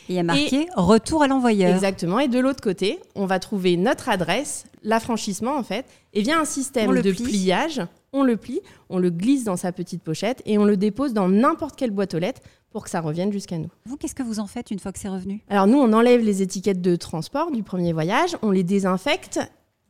il 0.10 0.16
y 0.16 0.20
a 0.20 0.24
marqué 0.24 0.68
retour 0.76 1.24
à 1.24 1.28
l'envoyeur. 1.28 1.74
Exactement. 1.74 2.20
Et 2.20 2.28
de 2.28 2.40
l'autre 2.40 2.62
côté, 2.62 3.00
on 3.16 3.26
va 3.26 3.40
trouver 3.40 3.78
notre 3.78 4.10
adresse, 4.10 4.66
l'affranchissement 4.84 5.56
en 5.56 5.64
fait, 5.64 5.86
et 6.14 6.22
via 6.22 6.40
un 6.40 6.46
système 6.46 6.94
de 7.02 7.12
plie. 7.12 7.24
pliage, 7.24 7.82
on 8.12 8.24
le 8.24 8.38
plie, 8.38 8.62
on 8.90 9.00
le 9.00 9.10
glisse 9.10 9.44
dans 9.44 9.58
sa 9.58 9.72
petite 9.72 10.04
pochette 10.04 10.42
et 10.46 10.58
on 10.58 10.66
le 10.66 10.78
dépose 10.78 11.14
dans 11.14 11.28
n'importe 11.28 11.76
quelle 11.76 11.92
boîte 11.92 12.14
aux 12.14 12.20
lettres 12.20 12.42
pour 12.70 12.84
que 12.84 12.90
ça 12.90 13.02
revienne 13.02 13.32
jusqu'à 13.32 13.58
nous. 13.58 13.70
Vous, 13.86 13.98
qu'est-ce 13.98 14.16
que 14.16 14.24
vous 14.24 14.40
en 14.40 14.48
faites 14.48 14.72
une 14.72 14.80
fois 14.80 14.92
que 14.92 15.00
c'est 15.00 15.10
revenu? 15.10 15.44
Alors 15.50 15.68
nous, 15.68 15.78
on 15.78 15.94
enlève 15.94 16.22
les 16.22 16.42
étiquettes 16.42 16.82
de 16.82 16.96
transport 16.96 17.52
du 17.52 17.64
premier 17.64 17.94
voyage, 17.94 18.36
on 18.42 18.52
les 18.52 18.64
désinfecte, 18.64 19.40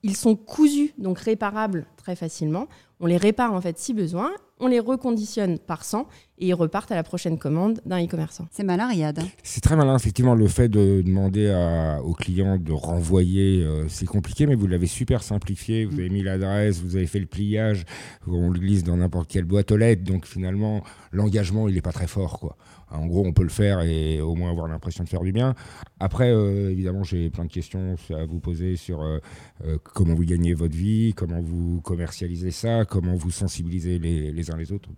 ils 0.03 0.17
sont 0.17 0.35
cousus, 0.35 0.93
donc 0.97 1.17
réparables 1.19 1.85
très 1.97 2.15
facilement. 2.15 2.67
On 2.99 3.05
les 3.05 3.17
répare 3.17 3.53
en 3.53 3.61
fait 3.61 3.79
si 3.79 3.93
besoin, 3.93 4.31
on 4.63 4.67
les 4.67 4.79
reconditionne 4.79 5.59
par 5.59 5.83
100 5.83 6.07
et 6.39 6.47
ils 6.47 6.53
repartent 6.53 6.91
à 6.91 6.95
la 6.95 7.03
prochaine 7.03 7.37
commande 7.37 7.81
d'un 7.85 8.03
e-commerçant. 8.03 8.47
C'est 8.49 8.63
malin, 8.63 8.87
Riyad. 8.87 9.19
C'est 9.43 9.61
très 9.61 9.75
malin, 9.75 9.95
effectivement, 9.95 10.35
le 10.35 10.47
fait 10.47 10.69
de 10.69 11.01
demander 11.01 11.49
à, 11.49 12.01
aux 12.01 12.13
clients 12.13 12.57
de 12.57 12.71
renvoyer, 12.71 13.61
euh, 13.61 13.87
c'est 13.89 14.05
compliqué, 14.05 14.47
mais 14.47 14.55
vous 14.55 14.67
l'avez 14.67 14.87
super 14.87 15.21
simplifié. 15.21 15.85
Vous 15.85 15.99
avez 15.99 16.09
mis 16.09 16.23
l'adresse, 16.23 16.81
vous 16.81 16.95
avez 16.95 17.07
fait 17.07 17.19
le 17.19 17.25
pliage, 17.25 17.83
on 18.25 18.49
le 18.49 18.59
glisse 18.59 18.83
dans 18.83 18.95
n'importe 18.97 19.29
quelle 19.29 19.45
boîte 19.45 19.71
aux 19.71 19.77
lettres, 19.77 20.03
donc 20.03 20.25
finalement, 20.25 20.81
l'engagement, 21.11 21.67
il 21.67 21.75
n'est 21.75 21.81
pas 21.81 21.91
très 21.91 22.07
fort, 22.07 22.39
quoi. 22.39 22.55
En 22.93 23.07
gros, 23.07 23.25
on 23.25 23.33
peut 23.33 23.43
le 23.43 23.49
faire 23.49 23.81
et 23.81 24.21
au 24.21 24.35
moins 24.35 24.51
avoir 24.51 24.67
l'impression 24.67 25.03
de 25.03 25.09
faire 25.09 25.21
du 25.21 25.31
bien. 25.31 25.55
Après, 25.99 26.31
euh, 26.31 26.69
évidemment, 26.69 27.03
j'ai 27.03 27.29
plein 27.29 27.45
de 27.45 27.51
questions 27.51 27.95
à 28.11 28.25
vous 28.25 28.39
poser 28.39 28.75
sur 28.75 29.01
euh, 29.01 29.19
euh, 29.65 29.77
comment 29.93 30.13
vous 30.13 30.25
gagnez 30.25 30.53
votre 30.53 30.75
vie, 30.75 31.13
comment 31.15 31.41
vous 31.41 31.81
commercialisez 31.81 32.51
ça, 32.51 32.85
comment 32.85 33.15
vous 33.15 33.31
sensibilisez 33.31 33.99
les, 33.99 34.51
uns 34.51 34.57
les 34.57 34.71
autres. 34.71 34.89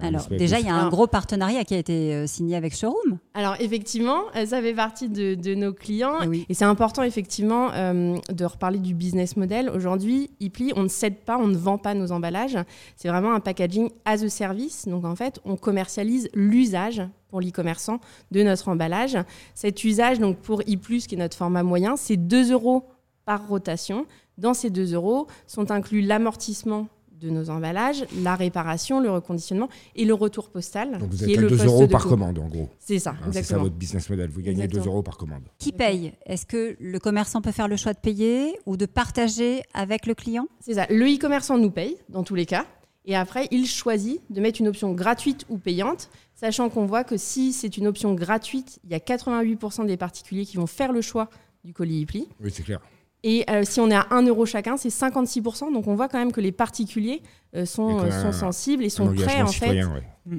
Alors, 0.00 0.26
déjà, 0.28 0.60
il 0.60 0.66
y 0.66 0.68
a 0.68 0.74
un 0.74 0.88
gros 0.88 1.06
partenariat 1.06 1.64
qui 1.64 1.74
a 1.74 1.78
été 1.78 2.26
signé 2.26 2.54
avec 2.54 2.76
Showroom. 2.76 3.18
Alors, 3.34 3.56
effectivement, 3.60 4.24
ça 4.34 4.60
fait 4.60 4.74
partie 4.74 5.08
de, 5.08 5.54
nos 5.54 5.72
clients. 5.72 6.18
Eh 6.32 6.44
et 6.48 6.54
c'est 6.54 6.64
important, 6.64 7.02
effectivement, 7.02 7.70
de 7.70 8.44
reparler 8.44 8.78
du 8.78 8.94
business 8.94 9.36
model. 9.36 9.70
Aujourd'hui, 9.70 10.30
Ipli, 10.40 10.72
on 10.76 10.84
ne 10.84 10.88
cède 10.88 11.16
pas, 11.24 11.38
on 11.38 11.48
ne 11.48 11.56
vend 11.56 11.78
pas 11.78 11.94
nos 11.94 12.12
emballages. 12.12 12.58
C'est 12.96 13.08
vraiment 13.08 13.32
un 13.32 13.40
packaging 13.40 13.88
as 14.04 14.22
a 14.22 14.28
service. 14.28 14.86
Donc, 14.86 15.04
en 15.04 15.16
fait, 15.16 15.40
on 15.44 15.56
commercialise 15.56 16.28
l'usage 16.34 17.02
pour 17.32 17.40
l'e-commerçant 17.40 17.98
de 18.30 18.42
notre 18.42 18.68
emballage. 18.68 19.16
Cet 19.54 19.84
usage, 19.84 20.20
donc 20.20 20.36
pour 20.36 20.60
I+, 20.68 20.76
qui 20.76 21.14
est 21.14 21.18
notre 21.18 21.34
format 21.34 21.62
moyen, 21.62 21.96
c'est 21.96 22.18
2 22.18 22.52
euros 22.52 22.84
par 23.24 23.48
rotation. 23.48 24.04
Dans 24.36 24.52
ces 24.52 24.68
2 24.68 24.92
euros 24.92 25.28
sont 25.46 25.70
inclus 25.70 26.02
l'amortissement 26.02 26.88
de 27.22 27.30
nos 27.30 27.48
emballages, 27.48 28.04
la 28.22 28.34
réparation, 28.34 29.00
le 29.00 29.10
reconditionnement 29.10 29.70
et 29.96 30.04
le 30.04 30.12
retour 30.12 30.50
postal. 30.50 30.98
Donc 30.98 31.08
vous 31.08 31.24
êtes 31.24 31.38
à 31.38 31.40
2 31.40 31.64
euros 31.64 31.86
par 31.86 32.04
commande 32.04 32.38
en 32.38 32.48
gros. 32.48 32.68
C'est 32.78 32.98
ça, 32.98 33.12
hein, 33.12 33.30
C'est 33.32 33.44
ça 33.44 33.56
votre 33.56 33.76
business 33.76 34.10
model. 34.10 34.28
Vous 34.28 34.42
gagnez 34.42 34.68
2 34.68 34.80
euros 34.80 35.02
par 35.02 35.16
commande. 35.16 35.44
Qui 35.56 35.72
paye? 35.72 36.12
Est-ce 36.26 36.44
que 36.44 36.76
le 36.78 36.98
commerçant 36.98 37.40
peut 37.40 37.52
faire 37.52 37.68
le 37.68 37.76
choix 37.76 37.94
de 37.94 37.98
payer 37.98 38.58
ou 38.66 38.76
de 38.76 38.84
partager 38.84 39.62
avec 39.72 40.04
le 40.04 40.12
client? 40.12 40.48
C'est 40.60 40.74
ça. 40.74 40.86
Le 40.90 41.06
e-commerçant 41.06 41.56
nous 41.56 41.70
paye 41.70 41.96
dans 42.10 42.24
tous 42.24 42.34
les 42.34 42.44
cas. 42.44 42.66
Et 43.04 43.16
après, 43.16 43.48
il 43.50 43.66
choisit 43.66 44.20
de 44.30 44.40
mettre 44.40 44.60
une 44.60 44.68
option 44.68 44.92
gratuite 44.92 45.44
ou 45.48 45.58
payante, 45.58 46.08
sachant 46.42 46.68
qu'on 46.70 46.86
voit 46.86 47.04
que 47.04 47.16
si 47.16 47.52
c'est 47.52 47.76
une 47.76 47.86
option 47.86 48.14
gratuite, 48.14 48.80
il 48.84 48.90
y 48.90 48.94
a 48.94 48.98
88% 48.98 49.86
des 49.86 49.96
particuliers 49.96 50.44
qui 50.44 50.56
vont 50.56 50.66
faire 50.66 50.92
le 50.92 51.00
choix 51.00 51.28
du 51.62 51.72
colis 51.72 52.02
e-pli. 52.02 52.26
Oui, 52.40 52.50
c'est 52.52 52.64
clair. 52.64 52.80
Et 53.22 53.44
euh, 53.48 53.62
si 53.62 53.78
on 53.78 53.88
est 53.88 53.94
à 53.94 54.08
1 54.10 54.26
euro 54.26 54.44
chacun, 54.44 54.76
c'est 54.76 54.88
56%. 54.88 55.72
Donc 55.72 55.86
on 55.86 55.94
voit 55.94 56.08
quand 56.08 56.18
même 56.18 56.32
que 56.32 56.40
les 56.40 56.50
particuliers 56.50 57.22
euh, 57.54 57.64
sont, 57.64 58.00
euh, 58.00 58.10
sont 58.10 58.32
sensibles 58.32 58.82
et 58.82 58.88
sont 58.88 59.14
prêts 59.14 59.42
en 59.42 59.46
fait 59.46 59.84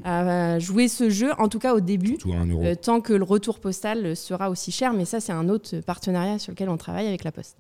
à 0.04 0.60
jouer 0.60 0.88
ce 0.88 1.10
jeu, 1.10 1.32
en 1.38 1.48
tout 1.48 1.60
cas 1.60 1.74
au 1.74 1.80
début, 1.80 2.18
tant 2.82 3.02
que 3.02 3.13
le 3.13 3.24
retour 3.24 3.60
postal 3.60 4.16
sera 4.16 4.50
aussi 4.50 4.72
cher. 4.72 4.94
Mais 4.94 5.06
ça, 5.06 5.20
c'est 5.20 5.34
un 5.34 5.50
autre 5.50 5.80
partenariat 5.82 6.40
sur 6.40 6.52
lequel 6.52 6.70
on 6.70 6.78
travaille 6.78 7.08
avec 7.08 7.24
la 7.24 7.32
Poste. 7.32 7.58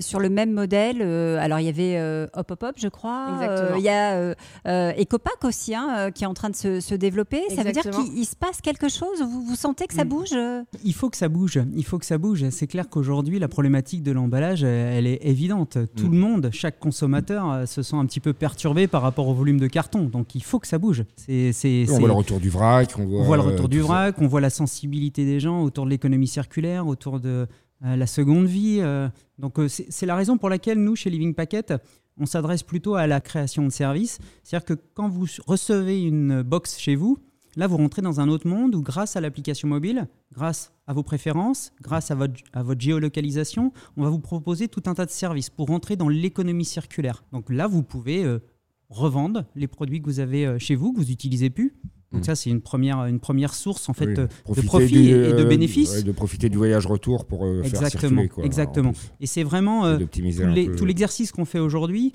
sur 0.00 0.20
le 0.20 0.28
même 0.28 0.52
modèle, 0.52 1.02
alors 1.02 1.60
il 1.60 1.66
y 1.66 1.68
avait 1.68 2.28
Hop 2.34 2.50
Hop 2.50 2.62
Hop, 2.62 2.74
je 2.76 2.88
crois. 2.88 3.40
Il 3.76 3.82
y 3.82 3.88
a 3.88 4.34
Ecopac 4.64 5.44
aussi 5.44 5.74
hein, 5.74 6.10
qui 6.12 6.24
est 6.24 6.28
en 6.28 6.34
train 6.34 6.50
de 6.50 6.56
se, 6.56 6.94
développer. 6.94 7.42
Ça 7.54 7.62
veut 7.62 7.72
dire 7.72 7.82
qu'il 7.90 8.26
se 8.26 8.36
passe 8.36 8.60
quelque 8.60 8.88
chose 8.88 9.16
vous, 9.22 9.42
vous 9.42 9.56
sentez 9.56 9.86
que 9.86 9.94
ça 9.94 10.04
mm. 10.04 10.08
bouge 10.08 10.36
Il 10.84 10.94
faut 10.94 11.10
que 11.10 11.16
ça 11.16 11.28
bouge. 11.28 11.60
Il 11.74 11.84
faut 11.84 11.98
que 11.98 12.06
ça 12.06 12.18
bouge. 12.18 12.48
C'est 12.50 12.66
clair 12.66 12.88
qu'aujourd'hui, 12.88 13.38
la 13.38 13.48
problématique 13.48 14.02
de 14.02 14.12
l'emballage, 14.12 14.64
elle 14.64 15.06
est 15.06 15.20
évidente. 15.22 15.78
Tout 15.96 16.08
mm. 16.08 16.12
le 16.12 16.18
monde, 16.18 16.50
chaque 16.52 16.78
consommateur, 16.78 17.66
se 17.66 17.82
sent 17.82 17.96
un 17.96 18.06
petit 18.06 18.20
peu 18.20 18.32
perturbé 18.32 18.86
par 18.86 19.02
rapport 19.02 19.28
au 19.28 19.34
volume 19.34 19.60
de 19.60 19.66
carton. 19.66 20.04
Donc 20.04 20.34
il 20.34 20.42
faut 20.42 20.58
que 20.58 20.66
ça 20.66 20.78
bouge. 20.78 21.04
C'est, 21.16 21.52
on 21.88 21.98
voit 21.98 22.08
le 22.08 22.14
retour 22.14 22.40
du 22.40 22.48
vrac. 22.48 22.94
On 22.98 23.04
voit, 23.04 23.36
le 23.36 23.42
retour 23.42 23.68
du 23.68 23.80
vrac, 23.80 24.16
on 24.20 24.26
voit 24.26 24.40
la 24.40 24.50
sensibilité 24.50 25.24
des 25.24 25.40
gens 25.40 25.62
autour 25.62 25.84
de 25.84 25.90
l'économie 25.90 26.28
circulaire, 26.28 26.86
autour 26.86 27.20
de 27.20 27.46
euh, 27.84 27.96
la 27.96 28.06
seconde 28.06 28.46
vie. 28.46 28.78
Euh. 28.80 29.08
donc 29.38 29.58
euh, 29.58 29.68
c'est, 29.68 30.06
la 30.06 30.16
raison 30.16 30.38
pour 30.38 30.48
laquelle 30.48 30.78
nous, 30.78 30.96
chez 30.96 31.10
Living 31.10 31.34
Packet, 31.34 31.74
on 32.18 32.26
s'adresse 32.26 32.62
plutôt 32.62 32.94
à 32.94 33.06
la 33.06 33.20
création 33.20 33.64
de 33.64 33.70
services. 33.70 34.18
C'est-à-dire 34.42 34.64
que 34.64 34.74
quand 34.94 35.08
vous 35.08 35.26
recevez 35.46 36.02
une 36.02 36.42
box 36.42 36.78
chez 36.78 36.96
vous, 36.96 37.18
Là, 37.58 37.66
vous 37.66 37.78
rentrez 37.78 38.02
dans 38.02 38.20
un 38.20 38.28
autre 38.28 38.46
monde 38.46 38.74
où, 38.74 38.82
grâce 38.82 39.16
à 39.16 39.22
l'application 39.22 39.66
mobile, 39.66 40.08
grâce 40.30 40.74
à 40.86 40.92
vos 40.92 41.02
préférences, 41.02 41.72
grâce 41.80 42.10
à 42.10 42.14
votre, 42.14 42.34
à 42.52 42.62
votre 42.62 42.82
géolocalisation, 42.82 43.72
on 43.96 44.02
va 44.02 44.10
vous 44.10 44.18
proposer 44.18 44.68
tout 44.68 44.82
un 44.84 44.92
tas 44.92 45.06
de 45.06 45.10
services 45.10 45.48
pour 45.48 45.68
rentrer 45.68 45.96
dans 45.96 46.10
l'économie 46.10 46.66
circulaire. 46.66 47.24
Donc 47.32 47.48
là, 47.48 47.66
vous 47.66 47.82
pouvez 47.82 48.26
revendre 48.88 49.44
les 49.54 49.66
produits 49.66 50.00
que 50.00 50.06
vous 50.06 50.20
avez 50.20 50.46
euh, 50.46 50.58
chez 50.58 50.74
vous, 50.74 50.92
que 50.92 50.98
vous 51.00 51.06
n'utilisez 51.06 51.50
plus. 51.50 51.74
Donc 52.12 52.22
mm. 52.22 52.24
ça, 52.24 52.34
c'est 52.36 52.50
une 52.50 52.60
première, 52.60 53.04
une 53.06 53.18
première 53.18 53.54
source 53.54 53.88
en 53.88 53.92
fait 53.92 54.14
de 54.14 54.28
profit 54.62 55.10
et 55.10 55.32
de 55.32 55.42
euh, 55.42 55.44
bénéfices. 55.44 56.04
de 56.04 56.12
profiter 56.12 56.48
du 56.48 56.56
voyage 56.56 56.86
retour 56.86 57.24
pour 57.24 57.44
euh, 57.44 57.62
faire 57.64 57.88
circuler. 57.88 58.28
Quoi, 58.28 58.44
exactement. 58.44 58.92
Et 59.20 59.26
c'est 59.26 59.42
vraiment 59.42 59.98
tout 59.98 60.84
l'exercice 60.84 61.32
qu'on 61.32 61.44
fait 61.44 61.58
aujourd'hui. 61.58 62.12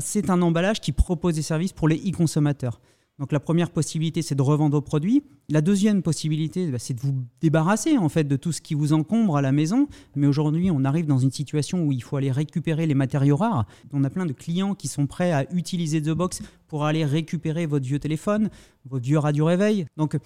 c'est 0.00 0.30
un 0.30 0.42
emballage 0.42 0.80
qui 0.80 0.92
propose 0.92 1.34
des 1.36 1.42
services 1.42 1.72
pour 1.72 1.88
les 1.88 1.96
e-consommateurs. 1.96 2.80
Donc 3.18 3.32
la 3.32 3.40
première 3.40 3.70
possibilité, 3.70 4.22
c'est 4.22 4.36
de 4.36 4.42
revendre 4.42 4.76
vos 4.76 4.80
produits. 4.80 5.24
La 5.48 5.60
deuxième 5.60 6.02
possibilité, 6.02 6.68
bah, 6.68 6.78
c'est 6.78 6.94
de 6.94 7.00
vous 7.00 7.24
débarrasser 7.40 7.98
en 7.98 8.08
fait 8.08 8.24
de 8.24 8.36
tout 8.36 8.52
ce 8.52 8.60
qui 8.60 8.74
vous 8.74 8.92
encombre 8.92 9.36
à 9.36 9.42
la 9.42 9.50
maison. 9.50 9.88
Mais 10.14 10.26
aujourd'hui, 10.26 10.70
on 10.70 10.84
arrive 10.84 11.06
dans 11.06 11.18
une 11.18 11.32
situation 11.32 11.84
où 11.84 11.90
il 11.90 12.02
faut 12.02 12.16
aller 12.16 12.30
récupérer 12.30 12.86
les 12.86 12.94
matériaux 12.94 13.36
rares. 13.36 13.66
On 13.92 14.04
a 14.04 14.10
plein 14.10 14.26
de 14.26 14.32
clients 14.32 14.74
qui 14.74 14.86
sont 14.86 15.06
prêts 15.06 15.32
à 15.32 15.50
utiliser 15.52 16.00
The 16.00 16.10
Box 16.10 16.42
pour 16.68 16.84
aller 16.84 17.04
récupérer 17.04 17.66
votre 17.66 17.86
vieux 17.86 17.98
téléphone, 17.98 18.50
votre 18.88 19.04
vieux 19.04 19.18
radio 19.18 19.46
réveil. 19.46 19.86
Donc 19.96 20.16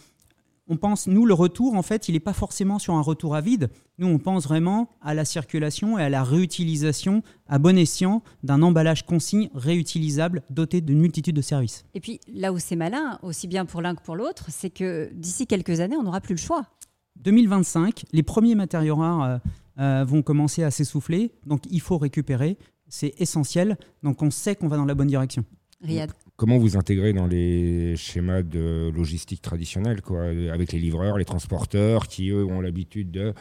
on 0.69 0.77
pense, 0.77 1.07
nous, 1.07 1.27
le 1.27 1.35
retour, 1.35 1.75
en 1.75 1.83
fait, 1.83 2.09
il 2.09 2.13
n'est 2.13 2.21
pas 2.21 2.33
forcément 2.33 2.79
sur 2.79 2.95
un 2.95 3.01
retour 3.01 3.35
à 3.35 3.41
vide. 3.41 3.69
Nous, 3.99 4.07
on 4.07 4.19
pense 4.19 4.45
vraiment 4.45 4.89
à 5.01 5.13
la 5.13 5.25
circulation 5.25 5.99
et 5.99 6.03
à 6.03 6.09
la 6.09 6.23
réutilisation 6.23 7.23
à 7.49 7.59
bon 7.59 7.77
escient 7.77 8.23
d'un 8.43 8.63
emballage 8.63 9.05
consigne 9.05 9.51
réutilisable 9.55 10.43
doté 10.51 10.81
d'une 10.81 11.01
multitude 11.01 11.35
de 11.35 11.43
services. 11.43 11.85
Et 11.95 12.01
puis, 12.01 12.21
là 12.33 12.53
où 12.53 12.59
c'est 12.59 12.77
malin, 12.77 13.19
aussi 13.23 13.49
bien 13.49 13.65
pour 13.67 13.83
l'un 13.83 13.95
que 13.95 14.03
pour 14.03 14.17
l'autre, 14.17 14.47
c'est 14.51 14.71
que 14.71 15.11
d'ici 15.15 15.47
quelques 15.47 15.81
années, 15.81 15.97
on 15.97 16.05
n'aura 16.05 16.21
plus 16.21 16.35
le 16.35 16.41
choix. 16.41 16.67
2025, 17.17 18.05
les 18.13 18.23
premiers 18.23 18.55
matériaux 18.55 18.97
rares 18.97 19.23
euh, 19.25 19.39
euh, 19.79 20.05
vont 20.05 20.23
commencer 20.23 20.63
à 20.63 20.71
s'essouffler, 20.71 21.33
donc 21.47 21.63
il 21.71 21.81
faut 21.81 21.99
récupérer, 21.99 22.59
c'est 22.89 23.15
essentiel, 23.19 23.77
donc 24.03 24.23
on 24.23 24.31
sait 24.31 24.55
qu'on 24.57 24.69
va 24.69 24.77
dans 24.77 24.85
la 24.85 24.95
bonne 24.95 25.09
direction. 25.09 25.45
Riyad 25.83 26.13
comment 26.43 26.59
vous 26.59 26.77
intégrez 26.77 27.13
dans 27.13 27.29
les 27.29 27.95
schémas 27.95 28.43
de 28.43 28.91
logistique 28.93 29.43
traditionnels, 29.43 30.03
quoi, 30.03 30.25
avec 30.53 30.73
les 30.73 30.81
livreurs, 30.81 31.17
les 31.17 31.25
transporteurs, 31.25 32.09
qui 32.09 32.31
eux 32.31 32.45
ont 32.45 32.61
l'habitude 32.61 33.13
de... 33.13 33.33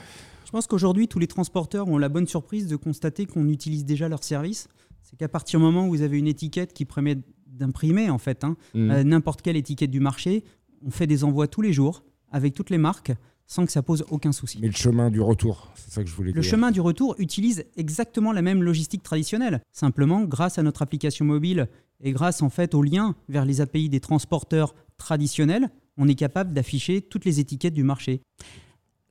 Je 0.46 0.52
pense 0.52 0.68
qu'aujourd'hui, 0.68 1.08
tous 1.08 1.18
les 1.18 1.26
transporteurs 1.26 1.88
ont 1.88 1.98
la 1.98 2.10
bonne 2.10 2.28
surprise 2.28 2.68
de 2.68 2.76
constater 2.76 3.26
qu'on 3.26 3.48
utilise 3.48 3.86
déjà 3.86 4.08
leur 4.08 4.24
service. 4.24 4.68
C'est 5.02 5.18
qu'à 5.18 5.28
partir 5.28 5.60
du 5.60 5.66
moment 5.66 5.88
où 5.88 5.90
vous 5.90 6.04
avez 6.04 6.20
une 6.20 6.28
étiquette 6.28 6.74
qui 6.74 6.86
permet 6.86 7.18
d'imprimer, 7.48 8.12
en 8.12 8.20
fait, 8.20 8.44
hein, 8.44 8.56
mmh. 8.76 8.92
euh, 8.92 9.04
n'importe 9.04 9.42
quelle 9.42 9.58
étiquette 9.58 9.90
du 9.90 10.00
marché, 10.00 10.44
on 10.86 10.92
fait 10.92 11.08
des 11.08 11.24
envois 11.24 11.48
tous 11.48 11.64
les 11.64 11.74
jours 11.74 12.04
avec 12.32 12.54
toutes 12.54 12.70
les 12.70 12.78
marques 12.78 13.14
sans 13.48 13.66
que 13.66 13.72
ça 13.72 13.82
pose 13.82 14.06
aucun 14.12 14.32
souci. 14.32 14.60
Mais 14.62 14.68
le 14.68 14.74
chemin 14.74 15.10
du 15.10 15.20
retour, 15.20 15.72
c'est 15.76 15.92
ça 15.92 16.04
que 16.04 16.10
je 16.10 16.16
voulais 16.16 16.32
dire. 16.32 16.36
Le 16.38 16.48
chemin 16.48 16.70
du 16.70 16.80
retour 16.80 17.16
utilise 17.18 17.66
exactement 17.76 18.32
la 18.32 18.44
même 18.44 18.62
logistique 18.62 19.02
traditionnelle. 19.02 19.60
Simplement, 19.74 20.22
grâce 20.22 20.58
à 20.60 20.64
notre 20.64 20.84
application 20.84 21.26
mobile 21.26 21.68
et 22.04 22.12
grâce 22.12 22.42
en 22.42 22.50
fait 22.50 22.74
au 22.74 22.82
lien 22.82 23.16
vers 23.30 23.46
les 23.46 23.62
API 23.62 23.90
des 23.90 24.00
transporteurs 24.00 24.76
traditionnels, 24.98 25.70
on 25.98 26.08
est 26.08 26.16
capable 26.16 26.54
d'afficher 26.54 27.02
toutes 27.02 27.26
les 27.26 27.40
étiquettes 27.40 27.74
du 27.74 27.84
marché. 27.84 28.22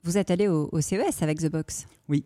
Vous 0.02 0.16
êtes 0.16 0.30
allé 0.30 0.48
au, 0.48 0.68
CES 0.80 1.22
avec 1.22 1.40
The 1.40 1.50
Box? 1.50 1.86
Oui. 2.08 2.24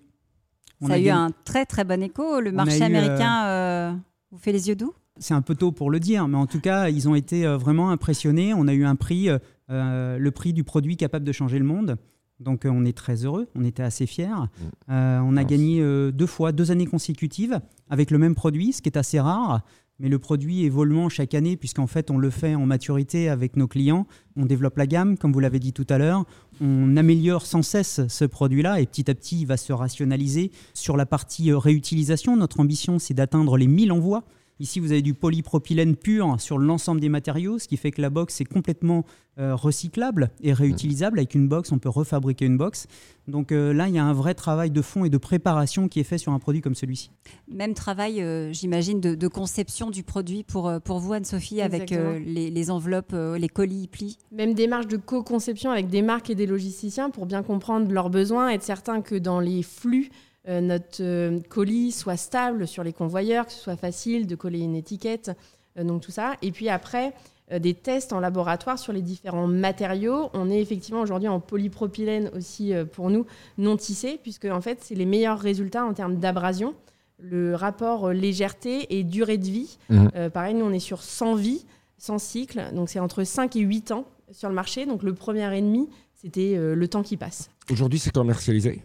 On 0.80 0.88
ça 0.88 0.94
a, 0.94 0.98
eu 0.98 1.08
un 1.08 1.30
très 1.44 1.66
très 1.66 1.84
bon 1.84 2.02
écho. 2.02 2.40
Le 2.40 2.52
marché 2.52 2.82
américain 2.82 3.46
euh, 3.46 3.90
euh, 3.90 3.92
vous 4.30 4.38
fait 4.38 4.52
les 4.52 4.68
yeux 4.68 4.76
doux? 4.76 4.94
C'est 5.18 5.34
un 5.34 5.42
peu 5.42 5.54
tôt 5.54 5.70
pour 5.70 5.90
le 5.90 6.00
dire, 6.00 6.26
mais 6.26 6.36
en 6.36 6.46
tout 6.46 6.60
cas, 6.60 6.88
ils 6.88 7.08
ont 7.08 7.14
été 7.14 7.46
euh, 7.46 7.56
vraiment 7.56 7.90
impressionnés. 7.90 8.52
On 8.54 8.66
a 8.66 8.74
eu 8.74 8.84
un 8.84 8.96
prix, 8.96 9.28
le 9.68 10.30
prix 10.30 10.52
du 10.52 10.64
produit 10.64 10.96
capable 10.96 11.24
de 11.24 11.32
changer 11.32 11.58
le 11.58 11.64
monde. 11.64 11.96
Donc 12.40 12.62
on 12.64 12.84
est 12.84 12.96
très 12.96 13.24
heureux, 13.24 13.48
on 13.54 13.64
était 13.64 13.84
assez 13.84 14.06
fiers. 14.06 14.26
Mm. 14.88 14.92
on 14.92 15.36
a 15.36 15.44
gagné 15.44 15.80
deux 16.12 16.26
fois, 16.26 16.50
deux 16.50 16.72
années 16.72 16.86
consécutives 16.86 17.60
avec 17.88 18.10
le 18.10 18.18
même 18.18 18.34
produit, 18.34 18.72
ce 18.72 18.82
qui 18.82 18.88
est 18.88 18.98
assez 18.98 19.20
rare 19.20 19.62
mais 19.98 20.08
le 20.08 20.18
produit 20.18 20.64
évoluant 20.64 21.08
chaque 21.08 21.34
année, 21.34 21.56
puisqu'en 21.56 21.86
fait 21.86 22.10
on 22.10 22.18
le 22.18 22.30
fait 22.30 22.54
en 22.54 22.66
maturité 22.66 23.28
avec 23.28 23.56
nos 23.56 23.68
clients. 23.68 24.06
On 24.36 24.46
développe 24.46 24.76
la 24.76 24.86
gamme, 24.86 25.16
comme 25.16 25.32
vous 25.32 25.40
l'avez 25.40 25.60
dit 25.60 25.72
tout 25.72 25.86
à 25.88 25.98
l'heure. 25.98 26.24
On 26.60 26.96
améliore 26.96 27.46
sans 27.46 27.62
cesse 27.62 28.00
ce 28.08 28.24
produit-là 28.24 28.80
et 28.80 28.86
petit 28.86 29.10
à 29.10 29.14
petit 29.14 29.40
il 29.40 29.46
va 29.46 29.56
se 29.56 29.72
rationaliser. 29.72 30.50
Sur 30.74 30.96
la 30.96 31.06
partie 31.06 31.50
euh, 31.50 31.58
réutilisation, 31.58 32.36
notre 32.36 32.60
ambition 32.60 32.98
c'est 32.98 33.14
d'atteindre 33.14 33.56
les 33.56 33.66
1000 33.66 33.92
envois. 33.92 34.24
Ici, 34.60 34.78
vous 34.78 34.92
avez 34.92 35.02
du 35.02 35.14
polypropylène 35.14 35.96
pur 35.96 36.36
sur 36.40 36.58
l'ensemble 36.58 37.00
des 37.00 37.08
matériaux, 37.08 37.58
ce 37.58 37.66
qui 37.66 37.76
fait 37.76 37.90
que 37.90 38.00
la 38.00 38.08
box 38.08 38.40
est 38.40 38.44
complètement 38.44 39.04
euh, 39.36 39.56
recyclable 39.56 40.30
et 40.42 40.52
réutilisable. 40.52 41.18
Avec 41.18 41.34
une 41.34 41.48
box, 41.48 41.72
on 41.72 41.78
peut 41.80 41.88
refabriquer 41.88 42.46
une 42.46 42.56
box. 42.56 42.86
Donc 43.26 43.50
euh, 43.50 43.72
là, 43.72 43.88
il 43.88 43.94
y 43.96 43.98
a 43.98 44.04
un 44.04 44.12
vrai 44.12 44.34
travail 44.34 44.70
de 44.70 44.80
fond 44.80 45.04
et 45.04 45.10
de 45.10 45.18
préparation 45.18 45.88
qui 45.88 45.98
est 45.98 46.04
fait 46.04 46.18
sur 46.18 46.30
un 46.30 46.38
produit 46.38 46.60
comme 46.60 46.76
celui-ci. 46.76 47.10
Même 47.48 47.74
travail, 47.74 48.22
euh, 48.22 48.52
j'imagine, 48.52 49.00
de, 49.00 49.28
conception 49.28 49.90
du 49.90 50.04
produit 50.04 50.44
pour, 50.44 50.72
pour 50.84 51.00
vous, 51.00 51.14
Anne-Sophie, 51.14 51.60
avec 51.60 51.90
les, 51.90 52.50
les, 52.50 52.70
enveloppes, 52.70 53.16
les 53.36 53.48
colis 53.48 53.88
plis. 53.88 54.18
Même 54.30 54.54
démarche 54.54 54.86
de 54.86 54.96
co-conception 54.96 55.72
avec 55.72 55.88
des 55.88 56.02
marques 56.02 56.30
et 56.30 56.36
des 56.36 56.46
logisticiens 56.46 57.10
pour 57.10 57.26
bien 57.26 57.42
comprendre 57.42 57.90
leurs 57.90 58.10
besoins, 58.10 58.50
être 58.50 58.62
certain 58.62 59.02
que 59.02 59.16
dans 59.16 59.40
les 59.40 59.64
flux, 59.64 60.10
notre 60.46 61.40
colis 61.48 61.92
soit 61.92 62.16
stable 62.16 62.66
sur 62.66 62.84
les 62.84 62.92
convoyeurs, 62.92 63.46
que 63.46 63.52
ce 63.52 63.58
soit 63.58 63.76
facile 63.76 64.26
de 64.26 64.34
coller 64.34 64.60
une 64.60 64.76
étiquette, 64.76 65.30
donc 65.76 66.02
tout 66.02 66.10
ça. 66.10 66.34
Et 66.42 66.52
puis 66.52 66.68
après, 66.68 67.14
euh, 67.52 67.58
des 67.58 67.74
tests 67.74 68.14
en 68.14 68.20
laboratoire 68.20 68.78
sur 68.78 68.94
les 68.94 69.02
différents 69.02 69.46
matériaux. 69.46 70.30
On 70.32 70.50
est 70.50 70.60
effectivement 70.60 71.02
aujourd'hui 71.02 71.28
en 71.28 71.40
polypropylène 71.40 72.30
aussi 72.34 72.72
euh, 72.72 72.86
pour 72.86 73.10
nous 73.10 73.26
non 73.58 73.76
tissé, 73.76 74.18
puisque 74.22 74.46
en 74.46 74.62
fait 74.62 74.78
c'est 74.80 74.94
les 74.94 75.04
meilleurs 75.04 75.38
résultats 75.38 75.84
en 75.84 75.92
termes 75.92 76.16
d'abrasion. 76.16 76.74
Le 77.18 77.54
rapport 77.54 78.08
euh, 78.08 78.12
légèreté 78.14 78.98
et 78.98 79.04
durée 79.04 79.36
de 79.36 79.44
vie, 79.44 79.76
mmh. 79.90 80.30
pareil, 80.32 80.54
nous 80.54 80.64
on 80.64 80.72
est 80.72 80.78
sur 80.78 81.02
100 81.02 81.34
vies, 81.34 81.66
100 81.98 82.18
cycles, 82.18 82.64
donc 82.72 82.88
c'est 82.88 82.98
entre 82.98 83.24
5 83.24 83.54
et 83.56 83.60
8 83.60 83.92
ans 83.92 84.06
sur 84.32 84.48
le 84.48 84.54
marché. 84.54 84.86
Donc 84.86 85.02
le 85.02 85.12
premier 85.12 85.54
ennemi, 85.54 85.90
c'était 86.14 86.56
le 86.56 86.88
temps 86.88 87.02
qui 87.02 87.18
passe. 87.18 87.50
Aujourd'hui, 87.70 87.98
c'est 87.98 88.12
commercialisé 88.12 88.82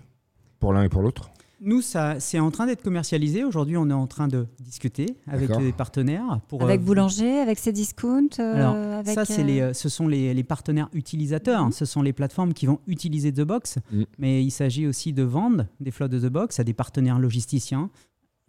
pour 0.59 0.73
l'un 0.73 0.83
et 0.83 0.89
pour 0.89 1.01
l'autre? 1.01 1.31
Nous, 1.61 1.81
ça, 1.81 2.19
c'est 2.19 2.39
en 2.39 2.51
train 2.51 2.65
d'être 2.65 2.83
commercialisé. 2.83 3.43
Aujourd'hui, 3.43 3.77
on 3.77 3.89
est 3.89 3.93
en 3.93 4.07
train 4.07 4.27
de 4.27 4.47
discuter 4.59 5.17
avec 5.27 5.49
les 5.57 5.71
partenaires. 5.73 6.39
Pour, 6.47 6.63
avec 6.63 6.81
euh, 6.81 6.83
Boulanger, 6.83 7.39
avec 7.39 7.59
ses 7.59 7.71
discounts 7.71 8.39
euh, 8.39 8.55
Alors, 8.55 9.05
ça, 9.05 9.25
c'est 9.25 9.43
les, 9.43 9.59
euh, 9.59 9.73
ce 9.73 9.89
sont 9.89 10.07
les, 10.07 10.43
partenaires 10.43 10.89
utilisateurs. 10.93 11.65
Mhm. 11.65 11.71
Ce 11.71 11.85
sont 11.85 12.01
les 12.01 12.13
plateformes 12.13 12.53
qui 12.53 12.65
vont 12.65 12.79
utiliser 12.87 13.33
The 13.33 13.41
Box. 13.41 13.77
Mm. 13.91 14.03
Mais 14.17 14.43
il 14.43 14.51
s'agit 14.51 14.87
aussi 14.87 15.13
de 15.13 15.23
vendre 15.23 15.65
des 15.79 15.91
flottes 15.91 16.11
de 16.11 16.19
The 16.19 16.31
Box 16.31 16.59
à 16.59 16.63
des 16.63 16.73
partenaires 16.73 17.19
logisticiens, 17.19 17.89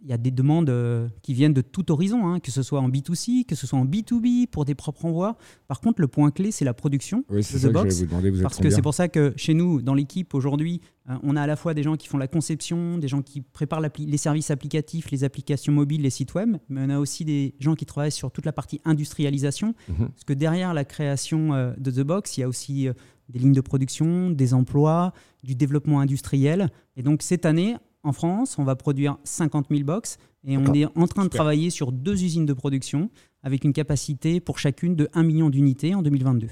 il 0.03 0.09
y 0.09 0.13
a 0.13 0.17
des 0.17 0.31
demandes 0.31 0.69
euh, 0.69 1.07
qui 1.21 1.33
viennent 1.33 1.53
de 1.53 1.61
tout 1.61 1.91
horizon, 1.91 2.25
hein, 2.27 2.39
que 2.39 2.49
ce 2.49 2.63
soit 2.63 2.79
en 2.79 2.89
B2C, 2.89 3.45
que 3.45 3.55
ce 3.55 3.67
soit 3.67 3.77
en 3.77 3.85
B2B, 3.85 4.47
pour 4.47 4.65
des 4.65 4.73
propres 4.73 5.05
envois. 5.05 5.37
Par 5.67 5.79
contre, 5.79 6.01
le 6.01 6.07
point 6.07 6.31
clé, 6.31 6.51
c'est 6.51 6.65
la 6.65 6.73
production 6.73 7.23
oui, 7.29 7.41
de 7.41 7.67
The 7.67 7.71
Box. 7.71 8.03
Vous 8.03 8.41
parce 8.41 8.57
que 8.57 8.69
c'est 8.69 8.81
pour 8.81 8.93
ça 8.93 9.07
que 9.07 9.33
chez 9.35 9.53
nous, 9.53 9.81
dans 9.81 9.93
l'équipe 9.93 10.33
aujourd'hui, 10.33 10.81
euh, 11.09 11.13
on 11.21 11.35
a 11.35 11.43
à 11.43 11.47
la 11.47 11.55
fois 11.55 11.73
des 11.73 11.83
gens 11.83 11.97
qui 11.97 12.07
font 12.07 12.17
la 12.17 12.27
conception, 12.27 12.97
des 12.97 13.07
gens 13.07 13.21
qui 13.21 13.41
préparent 13.41 13.81
les 13.81 14.17
services 14.17 14.49
applicatifs, 14.49 15.11
les 15.11 15.23
applications 15.23 15.71
mobiles, 15.71 16.01
les 16.01 16.09
sites 16.09 16.33
web, 16.33 16.57
mais 16.69 16.81
on 16.83 16.89
a 16.89 16.99
aussi 16.99 17.23
des 17.23 17.53
gens 17.59 17.75
qui 17.75 17.85
travaillent 17.85 18.11
sur 18.11 18.31
toute 18.31 18.45
la 18.45 18.53
partie 18.53 18.81
industrialisation. 18.85 19.75
Mhm. 19.87 20.09
Parce 20.09 20.23
que 20.25 20.33
derrière 20.33 20.73
la 20.73 20.85
création 20.85 21.53
euh, 21.53 21.73
de 21.77 21.91
The 21.91 22.01
Box, 22.01 22.37
il 22.37 22.41
y 22.41 22.43
a 22.43 22.47
aussi 22.47 22.89
des 23.29 23.39
lignes 23.39 23.53
de 23.53 23.61
production, 23.61 24.29
des 24.31 24.53
emplois, 24.53 25.13
du 25.43 25.55
développement 25.55 25.99
industriel. 25.99 26.69
Et 26.97 27.03
donc 27.03 27.21
cette 27.21 27.45
année, 27.45 27.75
en 28.03 28.13
France, 28.13 28.57
on 28.57 28.63
va 28.63 28.75
produire 28.75 29.17
50 29.23 29.67
000 29.69 29.83
box 29.83 30.17
et 30.47 30.57
on 30.57 30.73
est 30.73 30.85
en 30.95 31.07
train 31.07 31.23
de 31.23 31.29
travailler 31.29 31.69
sur 31.69 31.91
deux 31.91 32.23
usines 32.23 32.45
de 32.45 32.53
production 32.53 33.09
avec 33.43 33.63
une 33.63 33.73
capacité 33.73 34.39
pour 34.39 34.59
chacune 34.59 34.95
de 34.95 35.07
1 35.13 35.23
million 35.23 35.49
d'unités 35.49 35.93
en 35.93 36.01
2022. 36.01 36.47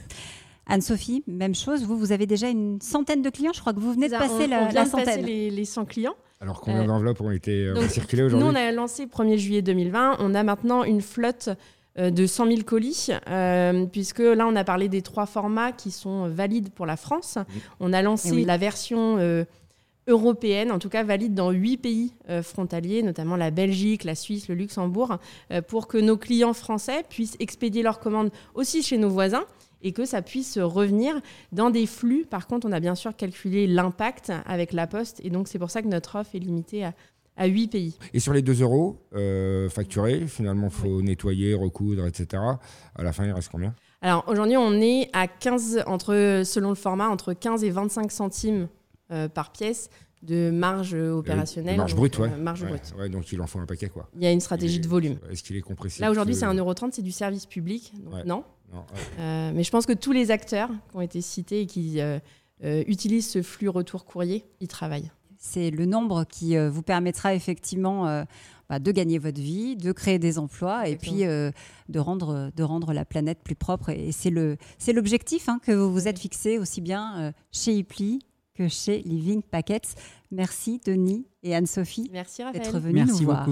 Anne-Sophie, 0.68 1.24
même 1.26 1.56
chose, 1.56 1.84
vous, 1.84 1.98
vous 1.98 2.12
avez 2.12 2.28
déjà 2.28 2.50
une 2.50 2.80
centaine 2.80 3.24
de 3.24 3.30
clients, 3.32 3.54
je 3.54 3.60
crois 3.60 3.74
que 3.74 3.80
vous 3.80 3.92
venez 3.92 4.08
de 4.08 4.14
passer 4.14 4.46
la, 4.46 4.66
on 4.66 4.70
vient 4.70 4.84
de 4.84 4.90
centaine. 4.90 5.06
Passer 5.06 5.22
les, 5.22 5.50
les 5.50 5.66
100 5.66 5.86
clients. 5.86 6.14
Alors 6.42 6.62
combien 6.62 6.84
euh, 6.84 6.88
d'enveloppes 6.88 7.22
ont 7.22 7.32
été 7.32 7.66
euh, 7.66 7.88
circulées 7.88 8.24
aujourd'hui 8.24 8.48
Nous, 8.48 8.54
on 8.54 8.56
a 8.56 8.72
lancé 8.72 9.04
le 9.04 9.10
1er 9.10 9.38
juillet 9.38 9.62
2020, 9.64 10.18
on 10.20 10.36
a 10.36 10.44
maintenant 10.44 10.84
une 10.84 11.02
flotte 11.02 11.50
euh, 11.98 12.12
de 12.12 12.28
100 12.28 12.46
000 12.46 12.62
colis, 12.62 13.10
puisque 13.92 14.20
là, 14.20 14.46
on 14.48 14.56
a 14.56 14.64
parlé 14.64 14.90
des 14.90 15.02
trois 15.02 15.26
formats 15.26 15.72
qui 15.72 15.90
sont 15.90 16.30
valides 16.30 16.70
pour 16.70 16.86
la 16.86 16.98
France. 16.98 17.40
On 17.80 17.92
a 17.92 18.04
lancé 18.04 18.46
la 18.46 18.58
version 18.58 19.18
européenne, 20.10 20.72
en 20.72 20.80
tout 20.80 20.90
cas 20.90 21.04
valide 21.04 21.34
dans 21.34 21.52
huit 21.52 21.78
pays 21.78 22.14
euh, 22.30 22.44
frontaliers, 22.44 23.04
notamment 23.04 23.36
la 23.36 23.52
Belgique, 23.52 24.04
la 24.04 24.16
Suisse, 24.16 24.50
le 24.50 24.56
Luxembourg, 24.56 25.18
euh, 25.52 25.62
pour 25.62 25.88
que 25.88 25.98
nos 25.98 26.18
clients 26.18 26.54
français 26.54 27.04
puissent 27.08 27.38
expédier 27.40 27.84
leurs 27.84 28.00
commandes 28.00 28.32
aussi 28.56 28.84
chez 28.84 28.98
nos 28.98 29.10
voisins 29.10 29.46
et 29.82 29.94
que 29.94 30.04
ça 30.04 30.22
puisse 30.22 30.58
revenir 30.58 31.22
dans 31.54 31.70
des 31.70 31.86
flux. 31.86 32.26
Par 32.30 32.48
contre, 32.48 32.68
on 32.68 32.72
a 32.72 32.82
bien 32.82 32.96
sûr 32.96 33.16
calculé 33.16 33.68
l'impact 33.68 34.34
avec 34.46 34.74
la 34.74 34.88
poste 34.88 35.22
et 35.24 35.30
donc 35.30 35.48
c'est 35.48 35.60
pour 35.60 35.72
ça 35.72 35.82
que 35.82 35.88
notre 35.88 36.20
offre 36.20 36.36
est 36.36 36.40
limitée 36.40 36.84
à, 36.84 36.94
à 37.38 37.46
8 37.46 37.68
pays. 37.70 37.98
Et 38.14 38.20
sur 38.20 38.34
les 38.34 38.42
2 38.42 38.62
euros 38.62 38.98
euh, 39.16 39.70
facturés, 39.70 40.28
finalement, 40.28 40.68
il 40.68 40.74
faut 40.74 41.02
nettoyer, 41.02 41.54
recoudre, 41.54 42.06
etc. 42.08 42.44
À 42.96 43.04
la 43.04 43.14
fin, 43.14 43.26
il 43.26 43.32
reste 43.32 43.50
combien? 43.50 43.74
Alors 44.02 44.26
aujourd'hui, 44.28 44.58
on 44.58 44.74
est 44.74 45.10
à 45.14 45.28
15, 45.28 45.84
entre, 45.88 46.42
selon 46.46 46.70
le 46.70 46.76
format, 46.76 47.10
entre 47.10 47.34
15 47.34 47.64
et 47.64 47.70
25 47.70 48.12
centimes 48.12 48.68
par 49.34 49.52
pièce 49.52 49.90
de 50.24 50.52
marge 50.52 50.94
opérationnelle. 50.94 51.78
marge 51.78 51.96
brute, 51.96 52.18
ouais. 52.20 52.30
Euh, 52.30 52.54
brute. 52.54 52.94
Ouais, 52.98 53.10
donc 53.10 53.32
il 53.32 53.42
en 53.42 53.48
faut 53.48 53.60
un 53.60 53.66
paquet, 53.66 53.90
quoi. 53.90 54.10
Il 54.16 54.24
y 54.24 54.28
a 54.28 54.32
une 54.32 54.42
stratégie 54.42 54.80
de 54.80 54.88
volume. 54.88 55.18
Est-ce 55.32 55.44
qu'il 55.44 55.56
est 55.56 55.62
compressé 55.62 56.02
Là, 56.02 56.12
aujourd'hui, 56.12 56.36
c'est 56.36 56.46
1,30€, 56.46 56.90
c'est 56.92 57.02
du 57.02 57.12
service 57.12 57.46
public. 57.46 57.94
Donc 58.04 58.26
non. 58.26 58.44
Euh, 59.20 59.52
mais 59.54 59.64
je 59.64 59.72
pense 59.72 59.86
que 59.86 59.94
tous 59.94 60.12
les 60.12 60.30
acteurs 60.32 60.70
qui 60.70 60.96
ont 60.96 61.02
été 61.02 61.22
cités 61.22 61.62
et 61.62 61.66
qui 61.66 62.00
utilisent 62.64 63.30
ce 63.30 63.42
flux 63.42 63.70
retour 63.70 64.06
courrier, 64.06 64.46
ils 64.60 64.68
travaillent. 64.68 65.12
C'est 65.38 65.72
le 65.72 65.86
nombre 65.86 66.26
qui 66.26 66.58
vous 66.58 66.82
permettra 66.82 67.34
effectivement 67.34 68.26
bah, 68.68 68.80
de 68.80 68.92
gagner 68.92 69.20
votre 69.20 69.40
vie, 69.40 69.78
de 69.78 69.94
créer 69.94 70.20
des 70.20 70.38
emplois 70.38 70.90
et 70.90 70.98
puis 70.98 71.22
de, 71.22 72.00
rendre, 72.00 72.52
de 72.54 72.64
rendre 72.64 72.92
la 72.92 73.06
planète 73.06 73.40
plus 73.42 73.56
propre. 73.56 73.90
Et 73.90 74.12
c'est 74.12 74.30
l'objectif 74.92 75.48
hein, 75.48 75.62
que 75.64 75.72
vous 75.72 75.94
vous 75.94 76.10
êtes 76.10 76.20
fixé 76.20 76.60
aussi 76.60 76.82
bien 76.82 77.34
chez 77.54 77.74
Ipli 77.74 78.20
chez 78.68 79.02
Living 79.04 79.42
Packets. 79.42 79.96
Merci 80.32 80.82
Denis 80.86 81.26
et 81.44 81.56
Anne-Sophie 81.56 82.10
d'être 82.54 82.80
venus 82.80 83.08
nous 83.08 83.18
voir. 83.18 83.48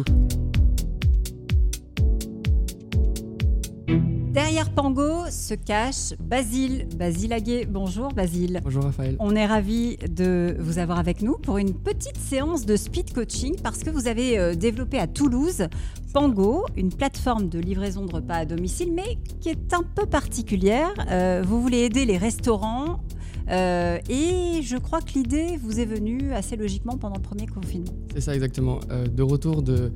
Derrière 4.47 4.69
Pango 4.69 5.29
se 5.29 5.55
cache 5.55 6.13
Basile, 6.21 6.87
Basile 6.95 7.33
Aguet. 7.33 7.65
Bonjour 7.69 8.13
Basile. 8.13 8.61
Bonjour 8.63 8.83
Raphaël. 8.83 9.17
On 9.19 9.35
est 9.35 9.45
ravis 9.45 9.97
de 10.09 10.55
vous 10.57 10.79
avoir 10.79 10.99
avec 10.99 11.21
nous 11.21 11.33
pour 11.33 11.57
une 11.57 11.73
petite 11.73 12.15
séance 12.15 12.65
de 12.65 12.77
speed 12.77 13.13
coaching 13.13 13.57
parce 13.61 13.83
que 13.83 13.89
vous 13.89 14.07
avez 14.07 14.39
euh, 14.39 14.55
développé 14.55 14.99
à 14.99 15.07
Toulouse 15.07 15.67
Pango, 16.13 16.65
une 16.77 16.93
plateforme 16.93 17.49
de 17.49 17.59
livraison 17.59 18.05
de 18.05 18.15
repas 18.15 18.35
à 18.35 18.45
domicile, 18.45 18.93
mais 18.93 19.17
qui 19.41 19.49
est 19.49 19.73
un 19.73 19.83
peu 19.83 20.05
particulière. 20.05 20.93
Euh, 21.11 21.43
vous 21.45 21.61
voulez 21.61 21.79
aider 21.79 22.05
les 22.05 22.17
restaurants 22.17 23.01
euh, 23.49 23.97
et 24.09 24.61
je 24.61 24.77
crois 24.77 25.01
que 25.01 25.13
l'idée 25.13 25.57
vous 25.61 25.79
est 25.79 25.85
venue 25.85 26.33
assez 26.33 26.55
logiquement 26.55 26.97
pendant 26.97 27.17
le 27.17 27.21
premier 27.21 27.47
confinement. 27.47 27.91
C'est 28.13 28.21
ça 28.21 28.33
exactement. 28.33 28.79
Euh, 28.91 29.07
de 29.07 29.23
retour 29.23 29.61
de, 29.61 29.91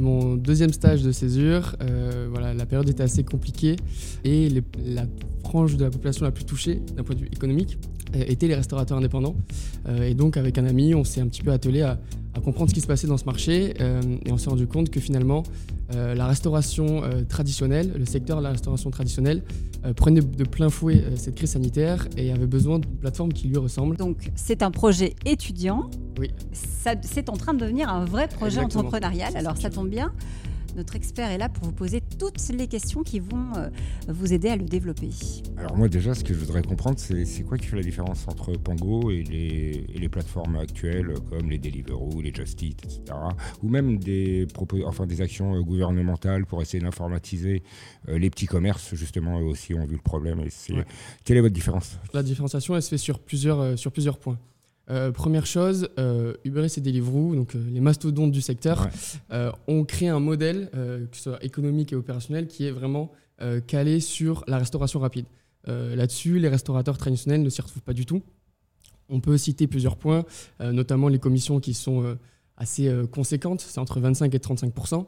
mon 0.00 0.36
deuxième 0.36 0.72
stage 0.72 1.02
de 1.02 1.10
césure, 1.10 1.74
voilà, 2.30 2.52
la 2.52 2.66
période 2.66 2.88
était 2.88 3.02
assez 3.02 3.24
compliquée 3.24 3.76
et 4.24 4.48
la 4.84 5.06
frange 5.44 5.76
de 5.76 5.84
la 5.84 5.90
population 5.90 6.24
la 6.24 6.32
plus 6.32 6.44
touchée 6.44 6.80
d'un 6.96 7.02
point 7.02 7.14
de 7.14 7.20
vue 7.20 7.30
économique 7.32 7.78
étaient 8.14 8.48
les 8.48 8.54
restaurateurs 8.54 8.98
indépendants. 8.98 9.36
et 10.02 10.14
donc 10.14 10.36
avec 10.36 10.58
un 10.58 10.64
ami, 10.64 10.94
on 10.94 11.04
s'est 11.04 11.20
un 11.20 11.26
petit 11.26 11.42
peu 11.42 11.52
attelé 11.52 11.82
à, 11.82 11.98
à 12.34 12.40
comprendre 12.40 12.70
ce 12.70 12.74
qui 12.74 12.80
se 12.80 12.86
passait 12.86 13.06
dans 13.06 13.16
ce 13.16 13.24
marché 13.24 13.74
et 14.24 14.32
on 14.32 14.38
s'est 14.38 14.48
rendu 14.48 14.66
compte 14.66 14.90
que 14.90 15.00
finalement 15.00 15.42
euh, 15.94 16.14
la 16.14 16.26
restauration 16.26 17.04
euh, 17.04 17.22
traditionnelle, 17.22 17.92
le 17.96 18.04
secteur 18.06 18.38
de 18.38 18.42
la 18.42 18.50
restauration 18.50 18.90
traditionnelle 18.90 19.42
euh, 19.84 19.92
prenait 19.92 20.20
de 20.20 20.44
plein 20.44 20.68
fouet 20.68 21.04
cette 21.14 21.36
crise 21.36 21.50
sanitaire 21.50 22.08
et 22.16 22.32
avait 22.32 22.48
besoin 22.48 22.80
d'une 22.80 22.96
plateforme 22.96 23.32
qui 23.32 23.46
lui 23.46 23.56
ressemble. 23.56 23.96
Donc 23.96 24.30
c'est 24.34 24.62
un 24.62 24.72
projet 24.72 25.14
étudiant. 25.24 25.88
Oui. 26.18 26.30
C'est 26.52 27.28
en 27.28 27.36
train 27.36 27.54
de 27.54 27.60
devenir 27.60 27.88
un 27.88 28.04
vrai 28.04 28.26
projet 28.26 28.60
entrepreneurial. 28.60 29.36
Alors 29.36 29.56
ça 29.56 29.70
tombe 29.70 29.88
bien. 29.88 30.12
Notre 30.76 30.94
expert 30.94 31.30
est 31.30 31.38
là 31.38 31.48
pour 31.48 31.64
vous 31.64 31.72
poser 31.72 32.02
toutes 32.18 32.46
les 32.50 32.66
questions 32.66 33.02
qui 33.02 33.18
vont 33.18 33.54
euh, 33.56 33.70
vous 34.08 34.34
aider 34.34 34.50
à 34.50 34.56
le 34.56 34.66
développer. 34.66 35.08
Alors 35.56 35.74
moi 35.74 35.88
déjà, 35.88 36.14
ce 36.14 36.22
que 36.22 36.34
je 36.34 36.38
voudrais 36.38 36.60
comprendre, 36.60 36.98
c'est 36.98 37.42
quoi 37.44 37.56
qui 37.56 37.66
fait 37.66 37.76
la 37.76 37.82
différence 37.82 38.28
entre 38.28 38.52
Pango 38.58 39.10
et 39.10 39.22
les, 39.22 39.86
les 39.94 40.08
plateformes 40.10 40.56
actuelles 40.56 41.14
comme 41.30 41.48
les 41.48 41.56
Deliveroo, 41.56 42.20
les 42.20 42.34
Just 42.34 42.60
Eat, 42.60 42.84
etc. 42.84 43.00
Ou 43.62 43.70
même 43.70 43.98
des, 43.98 44.46
enfin, 44.84 45.06
des 45.06 45.22
actions 45.22 45.54
euh, 45.54 45.62
gouvernementales 45.62 46.44
pour 46.44 46.60
essayer 46.60 46.82
d'informatiser 46.82 47.62
euh, 48.10 48.18
les 48.18 48.28
petits 48.28 48.46
commerces, 48.46 48.94
justement, 48.94 49.40
eux 49.40 49.44
aussi 49.44 49.72
ont 49.72 49.86
vu 49.86 49.94
le 49.96 50.02
problème. 50.02 50.40
Et 50.40 50.74
Quelle 51.24 51.38
est 51.38 51.40
votre 51.40 51.54
différence? 51.54 51.98
La 52.12 52.22
différenciation, 52.22 52.76
elle 52.76 52.82
se 52.82 52.90
fait 52.90 52.98
sur 52.98 53.18
plusieurs, 53.18 53.78
sur 53.78 53.92
plusieurs 53.92 54.18
points. 54.18 54.38
Euh, 54.88 55.10
première 55.10 55.46
chose, 55.46 55.88
euh, 55.98 56.34
Uber 56.44 56.64
Eats 56.64 56.78
et 56.78 56.80
Deliveroo, 56.80 57.34
donc 57.34 57.56
euh, 57.56 57.64
les 57.70 57.80
mastodontes 57.80 58.30
du 58.30 58.40
secteur, 58.40 58.88
ont 59.66 59.84
créé 59.84 60.08
un 60.08 60.20
modèle, 60.20 60.70
que 60.72 61.16
ce 61.16 61.22
soit 61.24 61.44
économique 61.44 61.92
et 61.92 61.96
opérationnel, 61.96 62.46
qui 62.46 62.66
est 62.66 62.70
vraiment 62.70 63.10
calé 63.66 64.00
sur 64.00 64.44
la 64.46 64.58
restauration 64.58 65.00
rapide. 65.00 65.26
Là-dessus, 65.66 66.38
les 66.38 66.48
restaurateurs 66.48 66.96
traditionnels 66.96 67.42
ne 67.42 67.50
s'y 67.50 67.60
retrouvent 67.60 67.82
pas 67.82 67.92
du 67.92 68.06
tout. 68.06 68.22
On 69.08 69.20
peut 69.20 69.36
citer 69.36 69.66
plusieurs 69.66 69.96
points, 69.96 70.24
notamment 70.60 71.08
les 71.08 71.18
commissions 71.18 71.60
qui 71.60 71.74
sont 71.74 72.16
assez 72.56 72.90
conséquentes, 73.10 73.60
c'est 73.60 73.78
entre 73.80 74.00
25 74.00 74.34
et 74.34 74.38
35% 74.38 75.06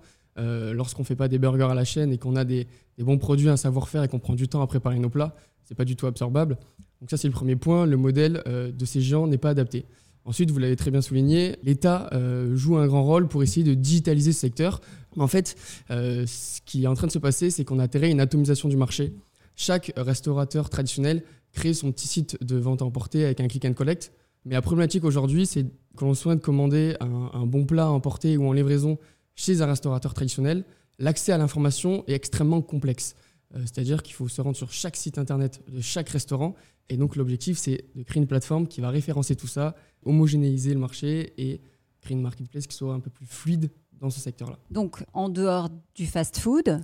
lorsqu'on 0.72 1.02
ne 1.02 1.06
fait 1.06 1.16
pas 1.16 1.28
des 1.28 1.38
burgers 1.38 1.70
à 1.70 1.74
la 1.74 1.84
chaîne 1.84 2.12
et 2.12 2.18
qu'on 2.18 2.36
a 2.36 2.44
des, 2.44 2.66
des, 2.98 3.04
bons 3.04 3.18
produits, 3.18 3.48
un 3.48 3.56
savoir-faire 3.56 4.02
et 4.02 4.08
qu'on 4.08 4.18
prend 4.18 4.34
du 4.34 4.48
temps 4.48 4.60
à 4.60 4.66
préparer 4.66 4.98
nos 4.98 5.10
plats, 5.10 5.34
c'est 5.68 5.74
pas 5.74 5.84
du 5.84 5.96
tout 5.96 6.06
absorbable. 6.06 6.56
Donc 7.00 7.10
ça, 7.10 7.16
c'est 7.16 7.28
le 7.28 7.32
premier 7.32 7.56
point. 7.56 7.84
Le 7.84 7.96
modèle 7.96 8.42
de 8.46 8.84
ces 8.84 9.00
géants 9.00 9.26
n'est 9.26 9.38
pas 9.38 9.50
adapté. 9.50 9.84
Ensuite, 10.24 10.50
vous 10.50 10.58
l'avez 10.58 10.76
très 10.76 10.90
bien 10.90 11.00
souligné, 11.00 11.56
l'État 11.62 12.10
joue 12.54 12.76
un 12.76 12.86
grand 12.86 13.04
rôle 13.04 13.28
pour 13.28 13.42
essayer 13.42 13.64
de 13.64 13.74
digitaliser 13.74 14.32
ce 14.32 14.40
secteur. 14.40 14.80
En 15.16 15.28
fait, 15.28 15.56
ce 15.88 16.60
qui 16.64 16.84
est 16.84 16.86
en 16.86 16.94
train 16.94 17.06
de 17.06 17.12
se 17.12 17.18
passer, 17.18 17.50
c'est 17.50 17.64
qu'on 17.64 17.78
a 17.78 17.84
atterri 17.84 18.10
une 18.10 18.20
atomisation 18.20 18.68
du 18.68 18.76
marché. 18.76 19.12
Chaque 19.54 19.92
restaurateur 19.96 20.70
traditionnel 20.70 21.22
crée 21.52 21.74
son 21.74 21.92
petit 21.92 22.06
site 22.06 22.42
de 22.44 22.56
vente 22.56 22.82
à 22.82 22.84
emporter 22.84 23.24
avec 23.24 23.40
un 23.40 23.48
click 23.48 23.64
and 23.64 23.74
collect. 23.74 24.12
Mais 24.44 24.54
la 24.54 24.62
problématique 24.62 25.04
aujourd'hui, 25.04 25.46
c'est 25.46 25.66
quand 25.96 26.06
on 26.06 26.14
souhaite 26.14 26.40
commander 26.40 26.94
un, 27.00 27.46
bon 27.46 27.64
plat 27.64 27.86
à 27.86 27.88
emporter 27.88 28.36
ou 28.36 28.46
en 28.46 28.52
livraison 28.52 28.98
chez 29.34 29.60
un 29.60 29.66
restaurateur 29.66 30.14
traditionnel, 30.14 30.64
l'accès 30.98 31.32
à 31.32 31.38
l'information 31.38 32.04
est 32.06 32.14
extrêmement 32.14 32.62
complexe. 32.62 33.14
Euh, 33.54 33.60
c'est-à-dire 33.60 34.02
qu'il 34.02 34.14
faut 34.14 34.28
se 34.28 34.40
rendre 34.40 34.56
sur 34.56 34.72
chaque 34.72 34.96
site 34.96 35.18
internet 35.18 35.62
de 35.68 35.80
chaque 35.80 36.08
restaurant. 36.08 36.54
Et 36.88 36.96
donc 36.96 37.16
l'objectif, 37.16 37.58
c'est 37.58 37.84
de 37.94 38.02
créer 38.02 38.20
une 38.20 38.28
plateforme 38.28 38.66
qui 38.66 38.80
va 38.80 38.90
référencer 38.90 39.36
tout 39.36 39.46
ça, 39.46 39.74
homogénéiser 40.04 40.74
le 40.74 40.80
marché 40.80 41.32
et 41.38 41.60
créer 42.00 42.16
une 42.16 42.22
marketplace 42.22 42.66
qui 42.66 42.76
soit 42.76 42.94
un 42.94 43.00
peu 43.00 43.10
plus 43.10 43.26
fluide 43.26 43.70
dans 44.00 44.10
ce 44.10 44.20
secteur-là. 44.20 44.58
Donc, 44.70 45.04
en 45.12 45.28
dehors 45.28 45.68
du 45.94 46.06
fast-food, 46.06 46.82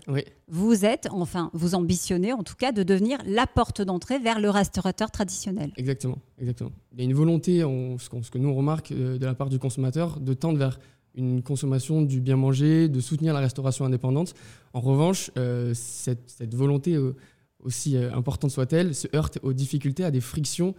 vous 0.48 0.84
êtes, 0.84 1.06
enfin, 1.10 1.50
vous 1.52 1.74
ambitionnez 1.74 2.32
en 2.32 2.42
tout 2.42 2.56
cas 2.56 2.72
de 2.72 2.82
devenir 2.82 3.18
la 3.26 3.46
porte 3.46 3.82
d'entrée 3.82 4.18
vers 4.18 4.40
le 4.40 4.50
restaurateur 4.50 5.10
traditionnel. 5.10 5.72
Exactement, 5.76 6.18
exactement. 6.40 6.72
Il 6.92 6.98
y 6.98 7.02
a 7.02 7.04
une 7.04 7.14
volonté, 7.14 7.60
ce, 7.60 8.30
que 8.30 8.38
nous 8.38 8.48
on 8.48 8.54
remarque 8.54 8.92
euh, 8.92 9.18
de 9.18 9.26
la 9.26 9.34
part 9.34 9.48
du 9.48 9.58
consommateur, 9.58 10.18
de 10.20 10.34
tendre 10.34 10.58
vers 10.58 10.78
une 11.14 11.42
consommation 11.42 12.02
du 12.02 12.20
bien 12.20 12.36
manger, 12.36 12.88
de 12.88 13.00
soutenir 13.00 13.34
la 13.34 13.40
restauration 13.40 13.84
indépendante. 13.84 14.34
En 14.72 14.80
revanche, 14.80 15.30
euh, 15.38 15.72
cette, 15.74 16.54
volonté, 16.54 16.94
euh, 16.94 17.14
aussi 17.62 17.96
importante 17.96 18.50
soit-elle, 18.50 18.94
se 18.94 19.08
heurte 19.14 19.38
aux 19.42 19.52
difficultés, 19.52 20.04
à 20.04 20.10
des 20.10 20.20
frictions 20.20 20.74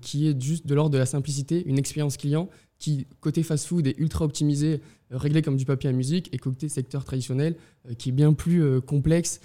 qui 0.00 0.28
est 0.28 0.40
juste 0.40 0.66
de 0.66 0.74
l'ordre 0.74 0.90
de 0.90 0.98
la 0.98 1.06
simplicité, 1.06 1.64
une 1.66 1.78
expérience 1.78 2.16
client 2.16 2.48
qui, 2.80 3.06
côté 3.20 3.44
fast-food, 3.44 3.86
est 3.86 3.96
ultra 3.98 4.24
optimisé, 4.24 4.80
euh, 5.12 5.18
réglé 5.18 5.42
comme 5.42 5.56
du 5.56 5.64
papier 5.64 5.90
à 5.90 5.92
musique, 5.92 6.28
et 6.32 6.38
côté 6.38 6.68
secteur 6.68 7.04
traditionnel, 7.04 7.54
euh, 7.88 7.94
qui 7.94 8.08
est 8.08 8.12
bien 8.12 8.32
plus 8.32 8.64
euh, 8.64 8.80
complexe, 8.80 9.40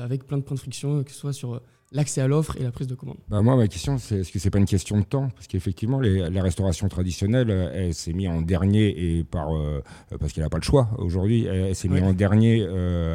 avec 0.00 0.24
plein 0.24 0.38
de 0.38 0.42
points 0.42 0.54
de 0.54 0.60
friction, 0.60 1.02
que 1.02 1.10
ce 1.10 1.18
soit 1.18 1.32
sur 1.34 1.60
l'accès 1.94 2.20
à 2.20 2.28
l'offre 2.28 2.56
et 2.58 2.62
la 2.62 2.70
prise 2.70 2.86
de 2.86 2.94
commande. 2.94 3.16
Bah 3.28 3.40
Moi, 3.40 3.56
ma 3.56 3.66
question, 3.68 3.96
c'est 3.96 4.20
est-ce 4.20 4.32
que 4.32 4.38
c'est 4.38 4.50
pas 4.50 4.58
une 4.58 4.66
question 4.66 4.98
de 4.98 5.04
temps? 5.04 5.30
Parce 5.34 5.46
qu'effectivement, 5.46 6.00
la 6.00 6.42
restauration 6.42 6.88
traditionnelle, 6.88 7.50
elle, 7.72 7.94
s'est 7.94 8.12
mise 8.12 8.28
en 8.28 8.42
dernier, 8.42 9.18
et 9.18 9.24
par, 9.24 9.48
parce 10.20 10.32
qu'elle 10.32 10.44
n'a 10.44 10.50
pas 10.50 10.58
le 10.58 10.64
choix 10.64 10.90
aujourd'hui, 10.98 11.46
elle, 11.46 11.74
s'est 11.74 11.88
mise 11.88 12.02
en 12.02 12.12
dernier 12.12 12.66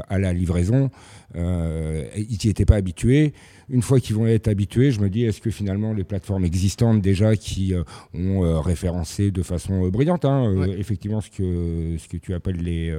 à 0.10 0.18
la 0.18 0.34
livraison. 0.34 0.90
ils 1.36 2.38
n'y 2.44 2.50
étaient 2.50 2.66
pas 2.66 2.76
habitués 2.76 3.34
une 3.70 3.82
fois 3.82 4.00
qu'ils 4.00 4.16
vont 4.16 4.28
être 4.28 4.48
habitués, 4.48 4.92
je 4.92 5.00
me 5.00 5.10
dis, 5.10 5.24
est-ce 5.24 5.42
que 5.42 5.52
finalement 5.52 5.94
les 5.94 6.04
plateformes 6.04 6.46
existantes 6.46 7.02
déjà 7.02 7.36
qui 7.36 7.74
euh, 7.74 7.84
ont 8.14 8.44
euh, 8.44 8.60
référencé 8.60 9.32
de 9.32 9.44
façon 9.44 9.86
euh, 9.86 9.90
brillante, 9.92 10.26
hein, 10.26 10.56
effectivement 10.78 11.22
ce 11.22 11.30
que, 11.30 11.96
ce 11.98 12.08
que 12.08 12.18
tu 12.18 12.34
appelles 12.34 12.58
les, 12.58 12.94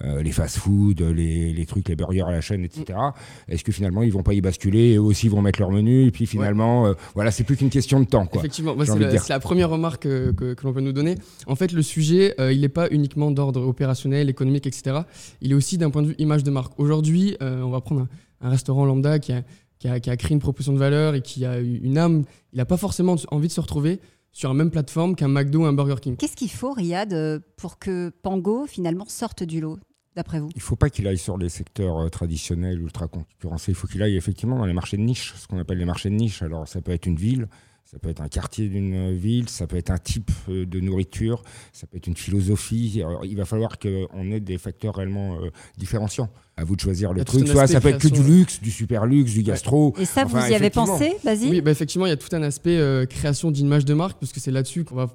les 0.00 0.32
fast-food, 0.32 1.00
les, 1.00 1.52
les, 1.52 1.66
trucs, 1.66 1.88
les 1.88 1.96
burgers 1.96 2.22
à 2.22 2.32
la 2.32 2.40
chaîne, 2.40 2.64
etc., 2.64 2.84
mm. 2.98 3.52
est-ce 3.52 3.64
que 3.64 3.72
finalement 3.72 4.02
ils 4.02 4.12
vont 4.12 4.22
pas 4.22 4.34
y 4.34 4.40
basculer 4.40 4.92
et 4.92 4.96
eux 4.96 5.02
aussi 5.02 5.28
vont 5.28 5.42
mettre 5.42 5.60
leur 5.60 5.70
menu 5.70 6.06
et 6.06 6.10
puis 6.10 6.26
finalement, 6.26 6.92
voilà, 7.14 7.30
c'est 7.30 7.44
plus 7.44 7.56
qu'une 7.56 7.70
question 7.70 8.00
de 8.00 8.06
temps. 8.06 8.26
Quoi, 8.26 8.40
effectivement, 8.40 8.74
c'est 8.84 9.28
la, 9.28 9.40
première 9.40 9.70
remarque 9.70 10.02
que, 10.02 10.32
que, 10.32 10.56
l'on 10.64 10.72
peut 10.72 10.80
nous 10.80 10.92
donner. 10.92 11.16
En 11.46 11.54
fait, 11.54 11.72
le 11.72 11.82
sujet, 11.82 12.34
il 12.38 12.60
n'est 12.60 12.68
pas 12.68 12.88
uniquement 12.90 13.30
d'ordre 13.30 13.62
opérationnel, 13.62 14.28
économique, 14.28 14.66
etc. 14.66 15.00
Il 15.40 15.52
est 15.52 15.54
aussi 15.54 15.78
d'un 15.78 15.90
point 15.90 16.02
de 16.02 16.08
vue 16.08 16.14
image 16.18 16.44
de 16.44 16.50
marque. 16.50 16.78
Aujourd'hui, 16.78 17.36
on 17.40 17.70
va 17.70 17.80
prendre 17.80 18.02
un, 18.02 18.08
un 18.40 18.50
restaurant 18.50 18.84
lambda 18.84 19.18
qui 19.18 19.32
a 19.32 19.42
qui 19.78 19.88
a, 19.88 20.16
créé 20.16 20.32
une 20.32 20.40
proposition 20.40 20.72
de 20.72 20.78
valeur 20.78 21.14
et 21.14 21.22
qui 21.22 21.44
a 21.44 21.58
une 21.58 21.98
âme, 21.98 22.24
il 22.52 22.56
n'a 22.56 22.64
pas 22.64 22.76
forcément 22.76 23.16
envie 23.30 23.48
de 23.48 23.52
se 23.52 23.60
retrouver 23.60 24.00
sur 24.32 24.48
la 24.48 24.54
même 24.54 24.70
plateforme 24.70 25.14
qu'un 25.14 25.28
McDo 25.28 25.60
ou 25.60 25.64
un 25.66 25.72
Burger 25.72 25.96
King. 26.00 26.16
Qu'est-ce 26.16 26.36
qu'il 26.36 26.50
faut, 26.50 26.72
Riyad, 26.72 27.12
euh, 27.12 27.38
pour 27.56 27.78
que 27.78 28.10
Pango 28.22 28.66
finalement 28.66 29.06
sorte 29.08 29.42
du 29.42 29.60
lot 29.60 29.78
d'après 30.14 30.40
vous? 30.40 30.48
Il 30.54 30.58
ne 30.58 30.62
faut 30.62 30.76
pas 30.76 30.90
qu'il 30.90 31.06
aille 31.06 31.18
sur 31.18 31.38
les 31.38 31.48
secteurs 31.48 31.98
euh, 31.98 32.08
traditionnels, 32.08 32.80
ultra 32.80 33.08
concurrencés. 33.08 33.72
Il 33.72 33.74
faut 33.74 33.86
qu'il 33.86 34.02
aille 34.02 34.16
effectivement 34.16 34.58
dans 34.58 34.66
les 34.66 34.72
marchés 34.72 34.96
de 34.96 35.02
niche, 35.02 35.34
ce 35.36 35.46
qu'on 35.46 35.58
appelle 35.58 35.78
les 35.78 35.84
marchés 35.84 36.10
de 36.10 36.14
niche. 36.14 36.42
Alors, 36.42 36.68
ça 36.68 36.80
peut 36.80 36.92
être 36.92 37.06
une 37.06 37.16
ville, 37.16 37.48
ça 37.90 37.98
peut 37.98 38.10
être 38.10 38.20
un 38.20 38.28
quartier 38.28 38.68
d'une 38.68 39.14
ville, 39.14 39.48
ça 39.48 39.66
peut 39.66 39.76
être 39.76 39.90
un 39.90 39.98
type 39.98 40.30
euh, 40.48 40.66
de 40.66 40.80
nourriture, 40.80 41.42
ça 41.72 41.86
peut 41.86 41.96
être 41.96 42.06
une 42.06 42.16
philosophie. 42.16 43.02
il 43.24 43.36
va 43.36 43.44
falloir 43.44 43.78
qu'on 43.78 44.30
ait 44.30 44.40
des 44.40 44.58
facteurs 44.58 44.96
réellement 44.96 45.38
différenciants 45.76 46.28
à 46.58 46.64
vous 46.64 46.74
de 46.76 46.80
choisir 46.80 47.12
le 47.12 47.24
truc. 47.24 47.46
Soit 47.46 47.66
ça 47.66 47.80
peut 47.80 47.88
être 47.88 48.00
que 48.00 48.08
du 48.08 48.22
luxe, 48.22 48.60
du 48.60 48.70
super 48.70 49.06
luxe, 49.06 49.32
du 49.32 49.42
gastro. 49.42 49.94
Et 49.98 50.04
ça, 50.04 50.24
vous 50.24 50.36
y 50.36 50.54
avez 50.54 50.70
pensé, 50.70 51.16
vas-y 51.24 51.48
Oui, 51.48 51.60
bah 51.60 51.70
effectivement, 51.70 52.04
il 52.04 52.10
y 52.10 52.12
a 52.12 52.16
tout 52.16 52.34
un 52.34 52.42
aspect 52.42 52.76
euh, 52.76 53.06
création 53.06 53.50
d'image 53.50 53.84
de 53.84 53.94
marque, 53.94 54.18
parce 54.18 54.32
que 54.32 54.40
c'est 54.40 54.50
là-dessus 54.50 54.84
qu'on 54.84 54.96
va 54.96 55.08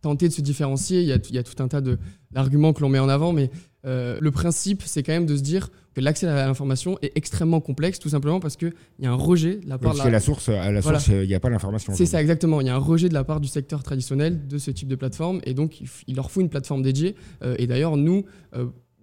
tenter 0.00 0.28
de 0.28 0.32
se 0.32 0.40
différencier. 0.40 1.02
Il 1.02 1.06
y 1.06 1.12
a, 1.12 1.18
il 1.28 1.34
y 1.34 1.38
a 1.38 1.42
tout 1.42 1.62
un 1.62 1.68
tas 1.68 1.82
d'arguments 2.30 2.72
que 2.72 2.80
l'on 2.80 2.88
met 2.88 2.98
en 2.98 3.08
avant, 3.08 3.32
mais 3.32 3.50
euh, 3.86 4.18
le 4.20 4.30
principe, 4.30 4.82
c'est 4.84 5.02
quand 5.02 5.12
même 5.12 5.26
de 5.26 5.36
se 5.36 5.42
dire 5.42 5.70
que 5.94 6.00
l'accès 6.00 6.26
à 6.26 6.46
l'information 6.46 6.98
est 7.02 7.12
extrêmement 7.14 7.60
complexe, 7.60 7.98
tout 7.98 8.08
simplement 8.08 8.40
parce 8.40 8.56
qu'il 8.56 8.72
y 9.00 9.06
a 9.06 9.10
un 9.10 9.14
rejet 9.14 9.56
de 9.56 9.68
la 9.68 9.78
part 9.78 9.94
de 9.94 9.98
la... 9.98 10.10
la 10.10 10.20
source, 10.20 10.48
à 10.48 10.70
la 10.72 10.82
source, 10.82 11.08
il 11.08 11.26
n'y 11.26 11.34
a 11.34 11.40
pas 11.40 11.50
l'information. 11.50 11.94
C'est 11.94 12.06
ça, 12.06 12.20
exactement. 12.20 12.60
Il 12.60 12.66
y 12.66 12.70
a 12.70 12.74
un 12.74 12.78
rejet 12.78 13.08
de 13.08 13.14
la 13.14 13.24
part 13.24 13.40
du 13.40 13.48
secteur 13.48 13.82
traditionnel 13.82 14.46
de 14.46 14.58
ce 14.58 14.70
type 14.70 14.88
de 14.88 14.96
plateforme, 14.96 15.40
et 15.44 15.54
donc 15.54 15.80
il 16.06 16.16
leur 16.16 16.30
faut 16.30 16.40
une 16.40 16.50
plateforme 16.50 16.82
dédiée. 16.82 17.14
Euh, 17.42 17.54
et 17.58 17.66
d'ailleurs, 17.66 17.96
nous, 17.96 18.24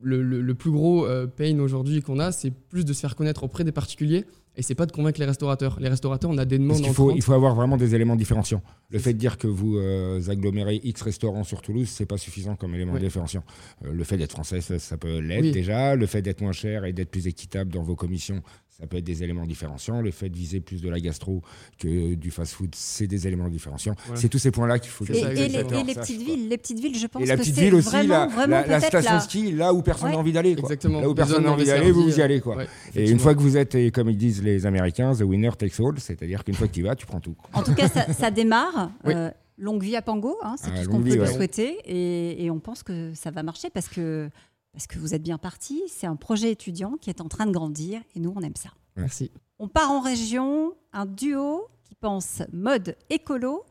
le, 0.06 0.54
plus 0.54 0.72
gros 0.72 1.06
euh, 1.06 1.28
pain 1.28 1.60
aujourd'hui 1.60 2.02
qu'on 2.02 2.20
a, 2.20 2.32
c'est 2.32 2.52
plus 2.52 2.86
de 2.86 2.94
se 2.94 3.00
faire 3.00 3.16
connaître 3.16 3.44
auprès 3.44 3.64
des 3.64 3.72
particuliers 3.72 4.26
et 4.58 4.62
c'est 4.62 4.76
pas 4.76 4.86
de 4.86 4.91
convaincre 4.91 5.20
les 5.20 5.26
restaurateurs. 5.26 5.78
Les 5.80 5.89
restaurateurs, 5.89 6.32
on 6.32 6.38
a 6.38 6.46
des 6.46 6.58
demandes. 6.58 6.80
Il 6.80 6.94
faut, 6.94 7.12
il 7.12 7.22
faut 7.22 7.34
avoir 7.34 7.56
vraiment 7.56 7.78
des 7.78 7.96
éléments 7.96 8.15
différenciants. 8.15 8.62
Le 8.89 9.00
fait 9.00 9.13
de 9.13 9.18
dire 9.18 9.38
que 9.38 9.48
vous 9.48 9.78
euh, 9.78 10.22
agglomérez 10.30 10.80
X 10.84 11.02
restaurants 11.02 11.44
sur 11.44 11.62
Toulouse, 11.62 11.89
c'est 11.89 12.06
pas 12.06 12.18
suffisant 12.18 12.56
comme 12.56 12.74
élément 12.76 12.98
différenciant. 12.98 13.44
Euh, 13.84 13.91
le 13.91 14.04
fait 14.04 14.18
d'être 14.18 14.32
français, 14.32 14.62
ça, 14.62 14.98
peut 14.98 15.20
l'être 15.20 15.52
déjà. 15.52 15.96
Le 15.96 16.06
fait 16.06 16.22
d'être 16.22 16.41
moins 16.41 16.54
cher 16.54 16.86
et 16.86 16.94
d'être 16.94 17.10
plus 17.10 17.28
équitable 17.28 17.72
dans 17.72 17.84
vos 17.84 17.96
commissions, 17.96 18.41
ça 18.78 18.88
peut 18.88 18.98
être 18.98 19.06
des 19.06 19.24
éléments 19.24 19.46
différenciants. 19.46 20.02
Le 20.02 20.12
fait 20.12 20.28
de 20.28 20.36
viser 20.36 20.60
plus 20.60 20.82
de 20.82 20.90
la 20.90 21.00
gastro 21.00 21.42
que 21.80 22.16
du 22.16 22.30
fast-food, 22.30 22.76
c'est 22.76 23.08
des 23.08 23.26
éléments 23.26 23.48
différenciants. 23.48 23.96
C'est 24.16 24.28
tous 24.28 24.38
ces 24.38 24.52
points-là 24.52 24.80
qu'il 24.80 24.92
faut. 24.92 25.06
Et, 25.06 25.18
et, 25.18 25.48
les, 25.48 25.64
petites 25.96 26.22
villes, 26.22 26.50
les 26.50 26.58
petites 26.58 26.80
villes, 26.80 26.98
je 26.98 27.08
pense. 27.08 27.22
Et 27.22 27.26
la 27.26 27.38
petite 27.38 27.56
ville 27.56 27.76
aussi, 27.76 27.90
vraiment, 27.90 28.64
la, 28.68 28.80
station 28.82 29.20
ski, 29.22 29.52
là 29.54 29.74
où 29.74 29.82
personne 29.82 30.12
n'a 30.12 30.18
envie 30.18 30.34
d'aller. 30.34 30.52
Exactement. 30.52 31.00
Là 31.00 31.10
où 31.10 31.16
personne 31.16 31.44
n'a 31.44 31.52
envie 31.52 31.66
d'aller, 31.66 31.92
vous 31.92 32.20
y 32.20 32.22
allez. 32.22 32.42
Quoi. 32.42 32.58
et 32.94 33.10
une 33.10 33.20
fois 33.20 33.34
que 33.34 33.40
vous 33.40 33.56
êtes, 33.56 33.94
comme 33.94 34.10
ils 34.10 34.18
disent 34.18 34.44
les 34.44 34.66
Américains, 34.66 35.14
the 35.14 35.22
winner 35.22 35.52
takes 35.58 35.80
all, 35.80 35.98
c'est-à-dire 35.98 36.44
qu'une 36.44 36.56
fois 36.56 36.68
que 36.68 36.74
tu 36.74 36.82
y 36.82 36.84
vas, 36.84 36.96
tu 36.96 37.06
prends 37.06 37.22
tout. 37.22 37.36
En 37.54 37.64
tout 37.64 37.74
cas, 37.74 37.88
ça, 37.88 38.32
démarre. 38.32 38.92
Euh, 39.06 39.32
longue 39.58 39.82
vie 39.82 39.96
à 39.96 40.02
Pango, 40.02 40.38
hein, 40.44 40.56
c'est 40.58 40.70
ah, 40.74 40.80
tout 40.80 40.84
ce 40.84 40.90
qu'on 40.90 41.02
peut 41.02 41.26
souhaiter. 41.28 41.78
Et, 41.86 42.44
et 42.44 42.52
on 42.52 42.60
pense 42.60 42.84
que 42.84 43.14
ça 43.14 43.32
va 43.32 43.42
marcher 43.42 43.70
parce 43.70 43.88
que 43.88 44.30
parce 44.76 44.88
que 44.88 45.00
vous 45.00 45.14
êtes 45.16 45.24
bien 45.24 45.38
parti. 45.38 45.82
C'est 45.88 46.06
un 46.06 46.18
projet 46.18 46.52
étudiant 46.52 46.98
qui 47.00 47.10
est 47.10 47.22
en 47.22 47.30
train 47.30 47.46
de 47.46 47.52
grandir 47.52 48.02
et 48.14 48.20
nous, 48.20 48.34
on 48.36 48.42
aime 48.42 48.58
ça. 48.58 48.72
Merci. 48.98 49.32
On 49.58 49.70
part 49.70 49.90
en 49.90 50.02
région, 50.02 50.74
un 50.92 51.06
duo 51.06 51.70
qui 51.86 51.96
pense 51.96 52.44
mode 52.52 52.98
écolo. 53.10 53.64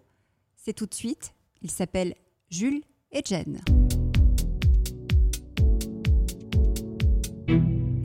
C'est 0.57 0.73
tout 0.73 0.87
de 0.87 0.95
suite. 0.95 1.35
Il 1.61 1.71
s'appelle 1.71 2.15
Jules 2.49 2.81
et 3.13 3.21
Jen. 3.23 3.61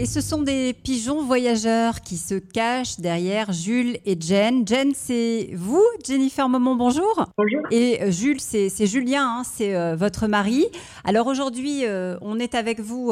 Et 0.02 0.06
ce 0.06 0.22
sont 0.22 0.42
des 0.42 0.72
pigeons 0.72 1.22
voyageurs 1.22 2.00
qui 2.00 2.16
se 2.16 2.36
cachent 2.36 3.02
derrière 3.02 3.52
Jules 3.52 3.98
et 4.06 4.16
Jen. 4.18 4.66
Jen, 4.66 4.94
c'est 4.96 5.50
vous, 5.54 5.84
Jennifer 6.08 6.48
Momon, 6.48 6.78
bonjour. 6.78 7.26
Bonjour. 7.38 7.60
Et 7.70 8.02
euh, 8.02 8.10
Jules, 8.10 8.40
c'est 8.40 8.70
Julien, 8.86 9.40
hein, 9.40 9.44
c'est 9.44 9.76
euh, 9.76 9.98
votre 9.98 10.28
mari. 10.28 10.68
Alors 11.04 11.28
aujourd'hui, 11.28 11.86
euh, 11.86 12.18
on 12.22 12.40
est 12.40 12.56
avec 12.56 12.80
vous 12.80 13.12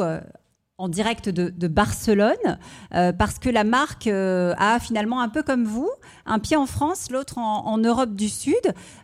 en 0.78 0.88
direct 0.88 1.28
de, 1.28 1.68
Barcelone, 1.68 2.58
parce 2.90 3.38
que 3.38 3.48
la 3.50 3.64
marque 3.64 4.06
a 4.06 4.78
finalement 4.80 5.20
un 5.20 5.28
peu 5.28 5.42
comme 5.42 5.64
vous, 5.64 5.90
un 6.24 6.38
pied 6.38 6.56
en 6.56 6.66
France, 6.66 7.10
l'autre 7.10 7.38
en, 7.38 7.78
Europe 7.78 8.14
du 8.14 8.28
Sud. 8.28 8.54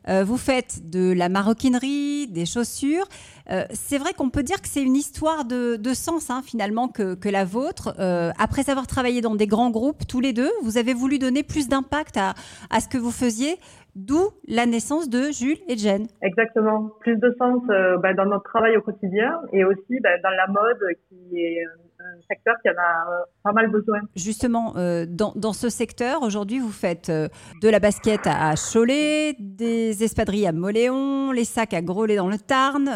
vous 0.09 0.37
faites 0.37 0.89
de 0.89 1.13
la 1.13 1.29
maroquinerie, 1.29 2.29
des 2.29 2.47
chaussures. 2.47 3.07
Euh, 3.51 3.65
c'est 3.73 3.99
vrai 3.99 4.15
qu'on 4.15 4.31
peut 4.31 4.43
dire 4.43 4.61
que 4.63 4.69
c'est 4.69 4.83
une 4.83 4.97
histoire 4.97 5.45
de, 5.45 5.79
sens 5.95 6.31
hein, 6.31 6.43
finalement 6.45 6.89
que, 6.89 7.29
la 7.29 7.45
vôtre. 7.45 7.95
Euh, 7.99 8.33
après 8.39 8.69
avoir 8.71 8.87
travaillé 8.87 9.21
dans 9.21 9.35
des 9.35 9.47
grands 9.47 9.71
groupes 9.71 10.07
tous 10.07 10.21
les 10.21 10.33
deux, 10.33 10.51
vous 10.63 10.79
avez 10.79 10.95
voulu 10.95 11.19
donner 11.19 11.43
plus 11.43 11.69
d'impact 11.69 12.17
à, 12.17 12.35
ce 12.81 12.89
que 12.89 12.99
vous 12.99 13.11
faisiez, 13.11 13.59
d'où 13.97 14.31
la 14.49 14.67
naissance 14.67 15.09
de 15.09 15.31
Jules 15.31 15.59
et 15.69 15.77
Jen. 15.77 16.07
Exactement, 16.23 16.91
plus 17.01 17.17
de 17.17 17.35
sens 17.39 17.63
euh, 17.71 17.97
bah, 17.99 18.15
dans 18.15 18.27
notre 18.27 18.45
travail 18.45 18.77
au 18.77 18.83
quotidien 18.83 19.41
et 19.53 19.65
aussi 19.65 20.01
bah, 20.03 20.19
dans 20.23 20.31
la 20.31 20.47
mode 20.49 20.97
qui 21.09 21.39
est 21.39 21.65
un 22.05 22.21
secteur 22.29 22.55
qui 22.63 22.69
en 22.69 22.73
a 22.73 23.11
euh, 23.11 23.25
pas 23.43 23.53
mal 23.53 23.71
besoin. 23.71 24.01
Justement, 24.17 24.75
euh, 24.77 25.07
dans, 25.09 25.33
dans, 25.37 25.53
ce 25.53 25.69
secteur, 25.69 26.23
aujourd'hui, 26.23 26.59
vous 26.59 26.71
faites 26.71 27.09
euh, 27.09 27.29
de 27.63 27.69
la 27.69 27.79
basket 27.79 28.27
à 28.27 28.55
Cholet, 28.57 29.35
des 29.39 30.03
espadrilles 30.03 30.47
à 30.47 30.53
Moléon, 30.53 31.33
les 31.33 31.45
sacs 31.45 31.75
à 31.75 31.83
Grolet 31.83 32.17
dans 32.17 32.29
le 32.29 32.39
Tarn. 32.39 32.91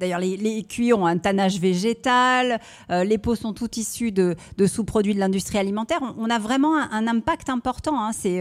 D'ailleurs, 0.00 0.20
les, 0.20 0.36
les 0.36 0.62
cuits 0.62 0.92
ont 0.92 1.06
un 1.06 1.18
tannage 1.18 1.60
végétal, 1.60 2.58
les 2.90 3.18
pots 3.18 3.34
sont 3.34 3.52
tous 3.52 3.76
issus 3.76 4.12
de, 4.12 4.34
de 4.56 4.66
sous-produits 4.66 5.14
de 5.14 5.20
l'industrie 5.20 5.58
alimentaire. 5.58 5.98
On, 6.18 6.30
a 6.30 6.38
vraiment 6.38 6.76
un, 6.76 7.06
impact 7.06 7.50
important. 7.50 7.94
Hein. 7.98 8.12
C'est 8.12 8.40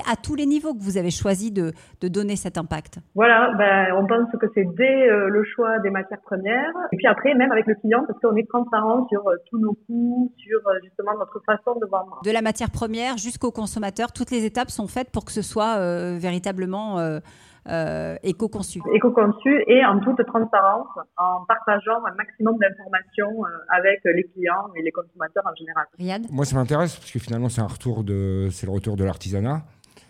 à 0.00 0.16
tous 0.22 0.34
les 0.34 0.46
niveaux 0.46 0.74
que 0.74 0.82
vous 0.82 0.98
avez 0.98 1.10
choisi 1.10 1.50
de, 1.50 1.72
de 2.00 2.08
donner 2.08 2.36
cet 2.36 2.58
impact. 2.58 2.98
Voilà, 3.14 3.52
ben, 3.56 3.94
on 3.96 4.06
pense 4.06 4.30
que 4.40 4.46
c'est 4.54 4.66
dès 4.76 5.06
le 5.08 5.44
choix 5.44 5.78
des 5.80 5.90
matières 5.90 6.20
premières, 6.20 6.72
et 6.92 6.96
puis 6.96 7.06
après, 7.06 7.34
même 7.34 7.52
avec 7.52 7.66
le 7.66 7.74
client, 7.76 8.04
parce 8.06 8.18
qu'on 8.20 8.36
est 8.36 8.48
transparent 8.48 9.06
sur 9.08 9.22
tous 9.50 9.61
nos 9.62 9.74
coûts, 9.86 10.32
sur 10.36 10.60
justement 10.82 11.12
notre 11.18 11.40
façon 11.46 11.78
de 11.78 11.86
vendre. 11.86 12.20
De 12.24 12.30
la 12.30 12.42
matière 12.42 12.70
première 12.70 13.16
jusqu'au 13.16 13.50
consommateur, 13.50 14.12
toutes 14.12 14.30
les 14.30 14.44
étapes 14.44 14.70
sont 14.70 14.88
faites 14.88 15.10
pour 15.10 15.24
que 15.24 15.32
ce 15.32 15.42
soit 15.42 15.78
euh, 15.78 16.18
véritablement 16.18 16.98
euh, 16.98 17.20
euh, 17.68 18.16
éco-conçu. 18.22 18.80
Éco-conçu 18.92 19.64
et 19.68 19.84
en 19.84 20.00
toute 20.00 20.24
transparence, 20.26 20.88
en 21.16 21.44
partageant 21.46 22.04
un 22.04 22.14
maximum 22.14 22.58
d'informations 22.58 23.44
avec 23.68 24.00
les 24.04 24.24
clients 24.24 24.68
et 24.76 24.82
les 24.82 24.90
consommateurs 24.90 25.44
en 25.46 25.54
général. 25.54 25.86
Riyad? 25.98 26.26
Moi, 26.30 26.44
ça 26.44 26.56
m'intéresse 26.56 26.96
parce 26.96 27.10
que 27.10 27.18
finalement, 27.18 27.48
c'est 27.48 27.62
un 27.62 27.66
retour 27.66 28.02
de, 28.04 28.48
c'est 28.50 28.66
le 28.66 28.72
retour 28.72 28.96
de 28.96 29.04
l'artisanat. 29.04 29.62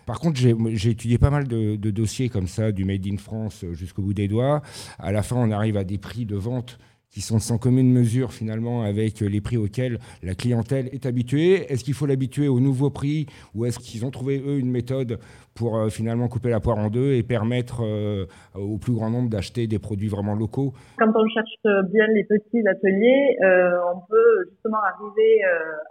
Par 0.07 0.19
contre, 0.19 0.37
j'ai 0.37 0.91
étudié 0.91 1.17
pas 1.17 1.31
mal 1.31 1.47
de, 1.47 1.77
de, 1.77 1.91
dossiers 1.93 2.29
comme 2.29 2.49
ça, 2.49 2.73
du 2.73 2.85
Made 2.85 3.07
in 3.07 3.19
France 3.19 3.65
jusqu'au 3.71 4.03
bout 4.03 4.15
des 4.15 4.27
doigts. 4.27 4.61
À 4.99 5.13
la 5.13 5.23
fin, 5.23 5.37
on 5.37 5.53
arrive 5.53 5.77
à 5.77 5.85
des 5.85 5.97
prix 5.97 6.27
de 6.27 6.35
vente 6.35 6.77
qui 7.13 7.21
sont 7.21 7.39
sans 7.39 7.59
commune 7.59 7.93
mesure 7.93 8.33
finalement 8.33 8.83
avec 8.83 9.21
les 9.21 9.41
prix 9.41 9.59
auxquels 9.59 9.99
la 10.23 10.35
clientèle 10.35 10.89
est 10.93 11.05
habituée. 11.05 11.71
Est-ce 11.71 11.85
qu'il 11.85 11.95
faut 11.95 12.07
l'habituer 12.07 12.49
aux 12.49 12.59
nouveaux 12.59 12.91
prix 12.91 13.27
ou 13.55 13.67
est-ce 13.67 13.79
qu'ils 13.79 14.07
ont 14.07 14.11
trouvé 14.11 14.39
eux 14.41 14.59
une 14.59 14.71
méthode 14.71 15.19
pour 15.55 15.77
euh, 15.77 15.89
finalement 15.91 16.29
couper 16.29 16.49
la 16.49 16.61
poire 16.61 16.79
en 16.79 16.89
deux 16.89 17.13
et 17.13 17.23
permettre 17.23 17.83
euh, 17.85 18.25
au 18.55 18.79
plus 18.79 18.95
grand 18.95 19.11
nombre 19.11 19.29
d'acheter 19.29 19.67
des 19.67 19.79
produits 19.79 20.09
vraiment 20.09 20.35
locaux? 20.35 20.73
Quand 20.99 21.13
on 21.15 21.29
cherche 21.29 21.91
bien 21.91 22.07
les 22.15 22.25
petits 22.25 22.67
ateliers, 22.67 23.37
euh, 23.45 23.73
on 23.95 24.01
peut 24.09 24.49
justement 24.51 24.81
arriver 24.83 25.43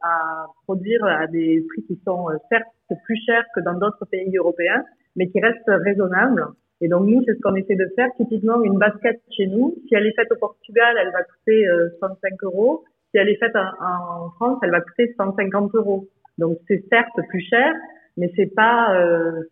à 0.02 0.48
produire 0.64 1.04
à 1.06 1.28
des 1.28 1.64
prix 1.70 1.84
qui 1.86 2.02
sont 2.04 2.28
certes 2.50 2.66
plus 3.06 3.20
chers 3.26 3.44
que 3.56 3.62
dans 3.62 3.74
d'autres 3.76 4.06
pays 4.10 4.36
européens, 4.36 4.84
mais 5.16 5.30
qui 5.30 5.40
restent 5.40 5.62
raisonnables. 5.68 6.46
Et 6.82 6.88
donc 6.88 7.06
nous, 7.08 7.22
c'est 7.26 7.36
ce 7.36 7.42
qu'on 7.42 7.56
essaie 7.56 7.76
de 7.76 7.88
faire. 7.96 8.10
Typiquement, 8.18 8.62
une 8.64 8.78
basket 8.78 9.22
chez 9.38 9.46
nous, 9.48 9.76
si 9.88 9.96
elle 9.96 10.08
est 10.08 10.16
faite 10.16 10.32
au 10.32 10.36
Portugal, 10.36 10.96
elle 11.00 11.12
va 11.12 11.24
coûter 11.24 11.66
65 12.00 12.34
euh, 12.34 12.46
euros. 12.48 12.84
Si 13.12 13.20
elle 13.20 13.30
est 13.30 13.38
faite 13.38 13.56
en, 13.56 14.30
France, 14.32 14.60
elle 14.64 14.72
va 14.72 14.82
coûter 14.82 15.14
150 15.16 15.76
euros. 15.76 16.08
Donc 16.38 16.58
c'est 16.68 16.84
certes 16.90 17.20
plus 17.30 17.42
cher, 17.42 17.72
mais 18.18 18.32
c'est 18.36 18.54
pas, 18.54 18.96
euh, 18.96 19.44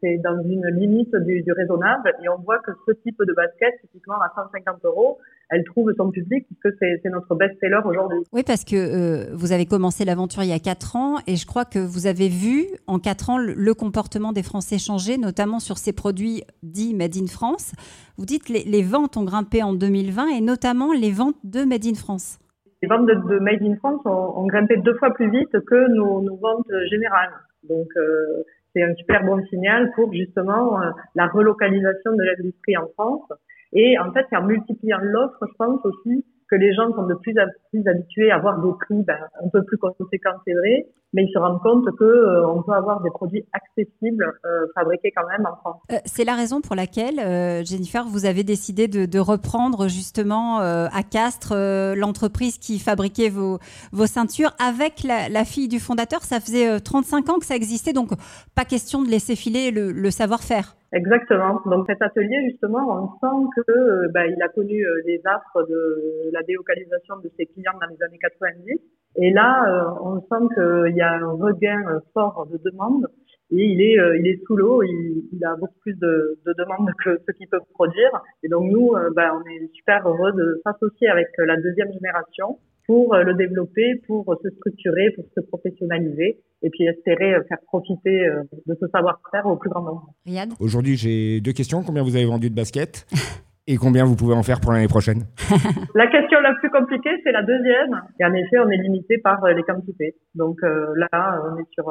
c'est 0.00 0.18
dans 0.18 0.40
une 0.42 0.66
limite 0.68 1.14
du, 1.16 1.42
du, 1.42 1.52
raisonnable. 1.52 2.12
Et 2.22 2.28
on 2.28 2.38
voit 2.38 2.58
que 2.60 2.72
ce 2.86 2.92
type 2.92 3.18
de 3.18 3.32
basket, 3.34 3.74
typiquement 3.82 4.20
à 4.20 4.32
150 4.34 4.84
euros, 4.84 5.18
elle 5.50 5.64
trouve 5.64 5.92
son 5.96 6.10
public 6.10 6.46
puisque 6.46 6.76
c'est 6.78 7.08
notre 7.10 7.34
best-seller 7.34 7.80
aujourd'hui. 7.84 8.18
Oui, 8.32 8.42
parce 8.46 8.64
que 8.64 8.76
euh, 8.76 9.34
vous 9.34 9.52
avez 9.52 9.66
commencé 9.66 10.04
l'aventure 10.04 10.42
il 10.42 10.50
y 10.50 10.52
a 10.52 10.58
4 10.58 10.96
ans 10.96 11.16
et 11.26 11.36
je 11.36 11.46
crois 11.46 11.64
que 11.64 11.78
vous 11.78 12.06
avez 12.06 12.28
vu 12.28 12.66
en 12.86 12.98
4 12.98 13.30
ans 13.30 13.38
le, 13.38 13.74
comportement 13.74 14.32
des 14.32 14.42
Français 14.42 14.78
changer, 14.78 15.18
notamment 15.18 15.60
sur 15.60 15.78
ces 15.78 15.92
produits 15.92 16.42
dits 16.62 16.94
Made 16.94 17.16
in 17.16 17.26
France. 17.26 17.72
Vous 18.16 18.26
dites 18.26 18.44
que 18.44 18.52
les, 18.52 18.82
ventes 18.82 19.16
ont 19.16 19.24
grimpé 19.24 19.62
en 19.62 19.72
2020 19.72 20.28
et 20.36 20.40
notamment 20.40 20.92
les 20.92 21.12
ventes 21.12 21.36
de 21.44 21.64
Made 21.64 21.86
in 21.86 21.94
France. 21.94 22.38
Les 22.82 22.88
ventes 22.88 23.06
de, 23.06 23.38
Made 23.38 23.62
in 23.62 23.76
France 23.76 24.00
ont, 24.04 24.46
grimpé 24.46 24.76
deux 24.78 24.94
fois 24.94 25.10
plus 25.10 25.30
vite 25.30 25.50
que 25.66 25.88
nos, 25.94 26.22
nos 26.22 26.36
ventes 26.36 26.70
générales. 26.90 27.32
Donc, 27.68 27.88
euh, 27.96 28.42
c'est 28.72 28.82
un 28.82 28.94
super 28.94 29.24
bon 29.24 29.44
signal 29.46 29.90
pour 29.94 30.12
justement 30.12 30.80
euh, 30.80 30.90
la 31.14 31.26
relocalisation 31.26 32.12
de 32.12 32.22
l'industrie 32.22 32.76
en 32.76 32.88
France. 32.94 33.32
Et 33.72 33.98
en 33.98 34.12
fait, 34.12 34.26
en 34.32 34.44
multipliant 34.44 34.98
l'offre, 35.00 35.44
je 35.46 35.54
pense 35.58 35.84
aussi, 35.84 36.24
que 36.50 36.56
les 36.56 36.72
gens 36.72 36.90
sont 36.94 37.06
de 37.06 37.14
plus 37.14 37.34
en 37.38 37.46
plus 37.70 37.86
habitués 37.86 38.30
à 38.30 38.36
avoir 38.36 38.60
des 38.60 38.70
prix 38.80 39.02
ben, 39.04 39.18
un 39.44 39.48
peu 39.48 39.62
plus 39.64 39.78
conséquents, 39.78 40.36
c'est 40.46 40.54
vrai, 40.54 40.86
mais 41.12 41.24
ils 41.24 41.32
se 41.32 41.38
rendent 41.38 41.60
compte 41.62 41.84
que 41.96 42.04
euh, 42.04 42.46
on 42.46 42.62
peut 42.62 42.72
avoir 42.72 43.02
des 43.02 43.10
produits 43.10 43.44
accessibles 43.52 44.24
euh, 44.44 44.66
fabriqués 44.74 45.12
quand 45.16 45.26
même 45.26 45.46
en 45.46 45.56
France. 45.56 45.80
Euh, 45.92 45.96
c'est 46.04 46.24
la 46.24 46.34
raison 46.34 46.60
pour 46.60 46.76
laquelle, 46.76 47.16
Jennifer, 47.64 48.04
vous 48.06 48.26
avez 48.26 48.44
décidé 48.44 48.88
de, 48.88 49.06
de 49.06 49.18
reprendre 49.18 49.88
justement 49.88 50.58
à 50.58 51.02
Castres 51.02 51.54
l'entreprise 51.96 52.58
qui 52.58 52.78
fabriquait 52.78 53.28
vos, 53.28 53.58
vos 53.92 54.06
ceintures 54.06 54.52
avec 54.64 55.02
la, 55.04 55.28
la, 55.28 55.44
fille 55.44 55.68
du 55.68 55.80
fondateur. 55.80 56.22
Ça 56.22 56.40
faisait 56.40 56.80
35 56.80 57.28
ans 57.30 57.38
que 57.38 57.46
ça 57.46 57.56
existait, 57.56 57.92
donc 57.92 58.10
pas 58.54 58.64
question 58.64 59.02
de 59.02 59.08
laisser 59.08 59.36
filer 59.36 59.70
le, 59.70 59.92
le 59.92 60.10
savoir-faire. 60.10 60.74
Exactement. 60.92 61.60
Donc 61.66 61.86
cet 61.86 62.00
atelier, 62.00 62.48
justement, 62.50 62.80
on 62.88 63.08
sent 63.20 63.50
que 63.56 63.70
euh, 63.70 64.26
il 64.26 64.42
a 64.42 64.48
connu 64.48 64.82
euh, 64.82 65.02
les 65.04 65.20
affres 65.26 65.66
de 65.68 66.30
la 66.32 66.42
délocalisation 66.42 67.16
de 67.22 67.30
ses 67.36 67.44
clients 67.44 67.57
dans 67.62 67.86
les 67.88 68.02
années 68.02 68.18
90. 68.20 68.80
Et 69.16 69.30
là, 69.30 69.64
euh, 69.66 70.00
on 70.02 70.20
sent 70.20 70.54
qu'il 70.54 70.96
y 70.96 71.00
a 71.00 71.12
un 71.12 71.32
regain 71.32 72.00
fort 72.14 72.46
de 72.50 72.58
demande 72.64 73.06
et 73.50 73.64
il 73.64 73.80
est, 73.80 73.96
il 74.20 74.26
est 74.28 74.40
sous 74.46 74.56
l'eau. 74.56 74.82
Il, 74.82 75.24
il, 75.32 75.44
a 75.44 75.56
beaucoup 75.56 75.78
plus 75.80 75.94
de, 75.94 76.38
de 76.44 76.54
demandes 76.58 76.90
que 77.02 77.18
ce 77.26 77.32
qu'il 77.32 77.48
peut 77.48 77.60
produire. 77.72 78.10
Et 78.42 78.48
donc 78.48 78.70
nous, 78.70 78.92
bah, 79.16 79.32
on 79.34 79.40
est 79.48 79.70
super 79.74 80.06
heureux 80.06 80.32
de 80.32 80.60
s'associer 80.64 81.08
avec 81.08 81.28
la 81.38 81.56
deuxième 81.56 81.92
génération 81.92 82.58
pour 82.86 83.14
le 83.16 83.34
développer, 83.34 83.96
pour 84.06 84.24
se 84.42 84.50
structurer, 84.50 85.10
pour 85.12 85.24
se 85.34 85.40
professionnaliser 85.40 86.38
et 86.62 86.70
puis 86.70 86.84
espérer 86.86 87.34
euh, 87.34 87.42
faire 87.48 87.58
profiter 87.66 88.26
euh, 88.26 88.42
de 88.66 88.76
ce 88.80 88.86
savoir-faire 88.88 89.46
au 89.46 89.56
plus 89.56 89.70
grand 89.70 89.82
nombre. 89.82 90.12
Riyad? 90.26 90.50
Aujourd'hui, 90.60 90.96
j'ai 90.96 91.40
deux 91.40 91.52
questions. 91.52 91.82
Combien 91.82 92.02
vous 92.02 92.16
avez 92.16 92.24
vendu 92.24 92.50
de 92.50 92.54
baskets? 92.54 93.06
et 93.68 93.76
combien 93.76 94.04
vous 94.04 94.16
pouvez 94.16 94.34
en 94.34 94.42
faire 94.42 94.60
pour 94.60 94.72
l'année 94.72 94.88
prochaine 94.88 95.24
La 95.94 96.06
question 96.08 96.40
la 96.40 96.54
plus 96.54 96.70
compliquée, 96.70 97.20
c'est 97.22 97.32
la 97.32 97.42
deuxième. 97.42 98.00
Et 98.18 98.24
en 98.24 98.32
effet, 98.32 98.58
on 98.58 98.68
est 98.70 98.78
limité 98.78 99.18
par 99.18 99.44
euh, 99.44 99.52
les 99.52 99.62
quantités. 99.62 100.14
Donc 100.34 100.56
là, 100.62 101.40
on 101.44 101.58
est 101.58 101.68
sur 101.72 101.84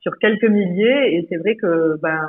sur 0.00 0.12
quelques 0.20 0.48
milliers 0.48 1.16
et 1.16 1.26
c'est 1.28 1.36
vrai 1.36 1.56
que 1.56 1.98
ben 2.00 2.24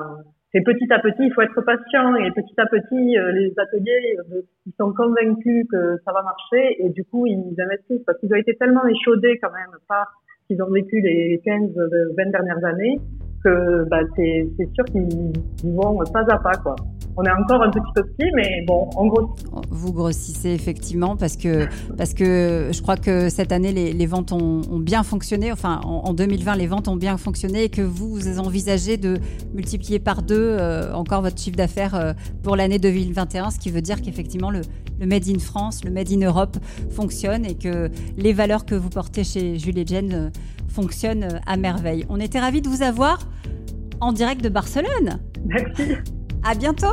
c'est 0.51 0.61
petit 0.61 0.91
à 0.91 0.99
petit, 0.99 1.21
il 1.21 1.33
faut 1.33 1.41
être 1.41 1.61
patient 1.61 2.15
et 2.15 2.31
petit 2.31 2.55
à 2.57 2.65
petit, 2.65 3.15
les 3.15 3.53
ateliers, 3.55 4.17
ils 4.65 4.73
sont 4.79 4.91
convaincus 4.93 5.67
que 5.71 5.97
ça 6.03 6.11
va 6.11 6.23
marcher 6.23 6.83
et 6.83 6.89
du 6.89 7.03
coup, 7.05 7.27
ils 7.27 7.55
investissent 7.59 8.03
parce 8.05 8.19
qu'ils 8.19 8.33
ont 8.33 8.37
été 8.37 8.55
tellement 8.55 8.85
échaudés 8.87 9.37
quand 9.41 9.51
même 9.51 9.77
par 9.87 10.07
qu'ils 10.47 10.61
ont 10.63 10.71
vécu 10.71 10.99
les 11.01 11.39
15, 11.45 11.69
20 12.17 12.31
dernières 12.31 12.65
années, 12.65 12.97
que 13.43 13.87
bah, 13.89 14.01
c'est 14.15 14.47
sûr 14.73 14.85
qu'ils 14.85 15.31
vont 15.63 15.99
pas 16.11 16.25
à 16.27 16.39
pas. 16.39 16.57
Quoi. 16.63 16.75
On 17.17 17.23
est 17.23 17.31
encore 17.31 17.61
un 17.61 17.69
petit 17.69 17.81
peu 17.93 18.03
petit, 18.03 18.29
mais 18.35 18.63
bon, 18.65 18.89
en 18.95 19.07
gros. 19.07 19.35
Vous 19.69 19.91
grossissez 19.91 20.49
effectivement 20.51 21.17
parce 21.17 21.35
que, 21.35 21.67
parce 21.97 22.13
que 22.13 22.69
je 22.71 22.81
crois 22.81 22.97
que 22.97 23.29
cette 23.29 23.51
année, 23.51 23.73
les, 23.73 23.93
les 23.93 24.05
ventes 24.05 24.31
ont, 24.31 24.61
ont, 24.71 24.79
bien 24.79 25.03
fonctionné. 25.03 25.51
Enfin, 25.51 25.81
en, 25.83 26.13
2020, 26.13 26.55
les 26.55 26.67
ventes 26.67 26.87
ont 26.87 26.95
bien 26.95 27.17
fonctionné 27.17 27.63
et 27.65 27.69
que 27.69 27.81
vous, 27.81 28.39
envisagez 28.39 28.97
de 28.97 29.17
multiplier 29.53 29.99
par 29.99 30.21
deux 30.21 30.35
euh, 30.39 30.93
encore 30.93 31.21
votre 31.21 31.37
chiffre 31.39 31.57
d'affaires 31.57 31.95
euh, 31.95 32.13
pour 32.43 32.55
l'année 32.55 32.79
2021, 32.79 33.51
ce 33.51 33.59
qui 33.59 33.69
veut 33.69 33.81
dire 33.81 34.01
qu'effectivement, 34.01 34.51
le, 34.51 34.61
le 34.99 35.05
Made 35.05 35.27
in 35.27 35.39
France, 35.39 35.83
le 35.83 35.91
Made 35.91 36.11
in 36.11 36.25
Europe 36.25 36.57
fonctionne 36.89 37.45
et 37.45 37.55
que 37.55 37.89
les 38.17 38.33
valeurs 38.33 38.65
que 38.65 38.75
vous 38.75 38.89
portez 38.89 39.23
chez 39.23 39.57
Julie 39.57 39.85
Jen 39.85 40.13
euh, 40.13 40.29
fonctionnent 40.67 41.41
à 41.45 41.57
merveille. 41.57 42.05
On 42.09 42.19
était 42.19 42.39
ravis 42.39 42.61
de 42.61 42.69
vous 42.69 42.83
avoir 42.83 43.19
en 43.99 44.13
direct 44.13 44.43
de 44.43 44.49
Barcelone. 44.49 45.19
Merci. 45.45 45.95
À 46.49 46.55
bientôt. 46.55 46.87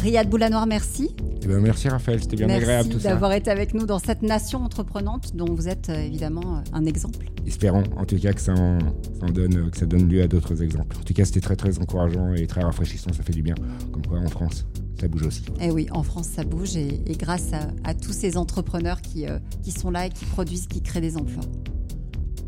Riyad 0.00 0.30
Boulanoir, 0.30 0.64
merci. 0.64 1.10
Eh 1.42 1.46
ben, 1.48 1.58
merci 1.58 1.88
Raphaël, 1.88 2.22
c'était 2.22 2.36
bien 2.36 2.48
agréable 2.48 2.88
tout 2.88 3.00
ça. 3.00 3.08
D'avoir 3.08 3.32
été 3.32 3.50
avec 3.50 3.74
nous 3.74 3.84
dans 3.84 3.98
cette 3.98 4.22
nation 4.22 4.60
entreprenante 4.60 5.34
dont 5.34 5.52
vous 5.52 5.66
êtes 5.66 5.88
euh, 5.88 6.04
évidemment 6.04 6.58
euh, 6.58 6.60
un 6.72 6.84
exemple. 6.84 7.26
Espérons 7.48 7.82
en 7.96 8.04
tout 8.04 8.16
cas 8.16 8.32
que 8.32 8.40
ça, 8.40 8.54
donne, 8.54 9.68
que 9.72 9.76
ça 9.76 9.86
donne 9.86 10.08
lieu 10.08 10.22
à 10.22 10.28
d'autres 10.28 10.62
exemples. 10.62 10.96
En 11.00 11.02
tout 11.02 11.14
cas, 11.14 11.24
c'était 11.24 11.40
très 11.40 11.56
très 11.56 11.80
encourageant 11.80 12.32
et 12.34 12.46
très 12.46 12.62
rafraîchissant, 12.62 13.12
ça 13.12 13.24
fait 13.24 13.32
du 13.32 13.42
bien. 13.42 13.56
Comme 13.90 14.06
quoi 14.06 14.20
en 14.20 14.28
France, 14.28 14.66
ça 15.00 15.08
bouge 15.08 15.26
aussi. 15.26 15.46
Eh 15.60 15.72
oui, 15.72 15.88
en 15.90 16.04
France, 16.04 16.28
ça 16.28 16.44
bouge 16.44 16.76
et, 16.76 17.02
grâce 17.18 17.50
à, 17.82 17.94
tous 17.94 18.12
ces 18.12 18.36
entrepreneurs 18.36 19.00
qui, 19.00 19.26
euh, 19.26 19.40
qui 19.64 19.72
sont 19.72 19.90
là 19.90 20.06
et 20.06 20.10
qui 20.10 20.26
produisent, 20.26 20.68
qui 20.68 20.80
créent 20.80 21.00
des 21.00 21.16
emplois. 21.16 21.42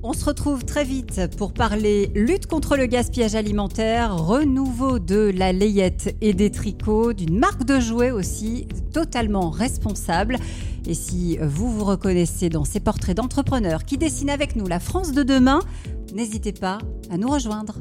On 0.04 0.12
se 0.12 0.24
retrouve 0.24 0.64
très 0.64 0.84
vite 0.84 1.20
pour 1.36 1.52
parler 1.52 2.12
lutte 2.14 2.46
contre 2.46 2.76
le 2.76 2.86
gaspillage 2.86 3.34
alimentaire, 3.34 4.16
renouveau 4.16 5.00
de 5.00 5.32
la 5.34 5.52
layette 5.52 6.14
et 6.20 6.34
des 6.34 6.52
tricots, 6.52 7.12
d'une 7.12 7.36
marque 7.36 7.64
de 7.64 7.80
jouets 7.80 8.12
aussi 8.12 8.68
totalement 8.92 9.50
responsable. 9.50 10.36
Et 10.86 10.94
si 10.94 11.36
vous 11.42 11.72
vous 11.72 11.84
reconnaissez 11.84 12.48
dans 12.48 12.64
ces 12.64 12.78
portraits 12.78 13.16
d'entrepreneurs 13.16 13.84
qui 13.84 13.98
dessinent 13.98 14.30
avec 14.30 14.54
nous 14.54 14.68
la 14.68 14.78
France 14.78 15.10
de 15.10 15.24
demain, 15.24 15.58
n'hésitez 16.14 16.52
pas 16.52 16.78
à 17.10 17.16
nous 17.16 17.28
rejoindre. 17.28 17.80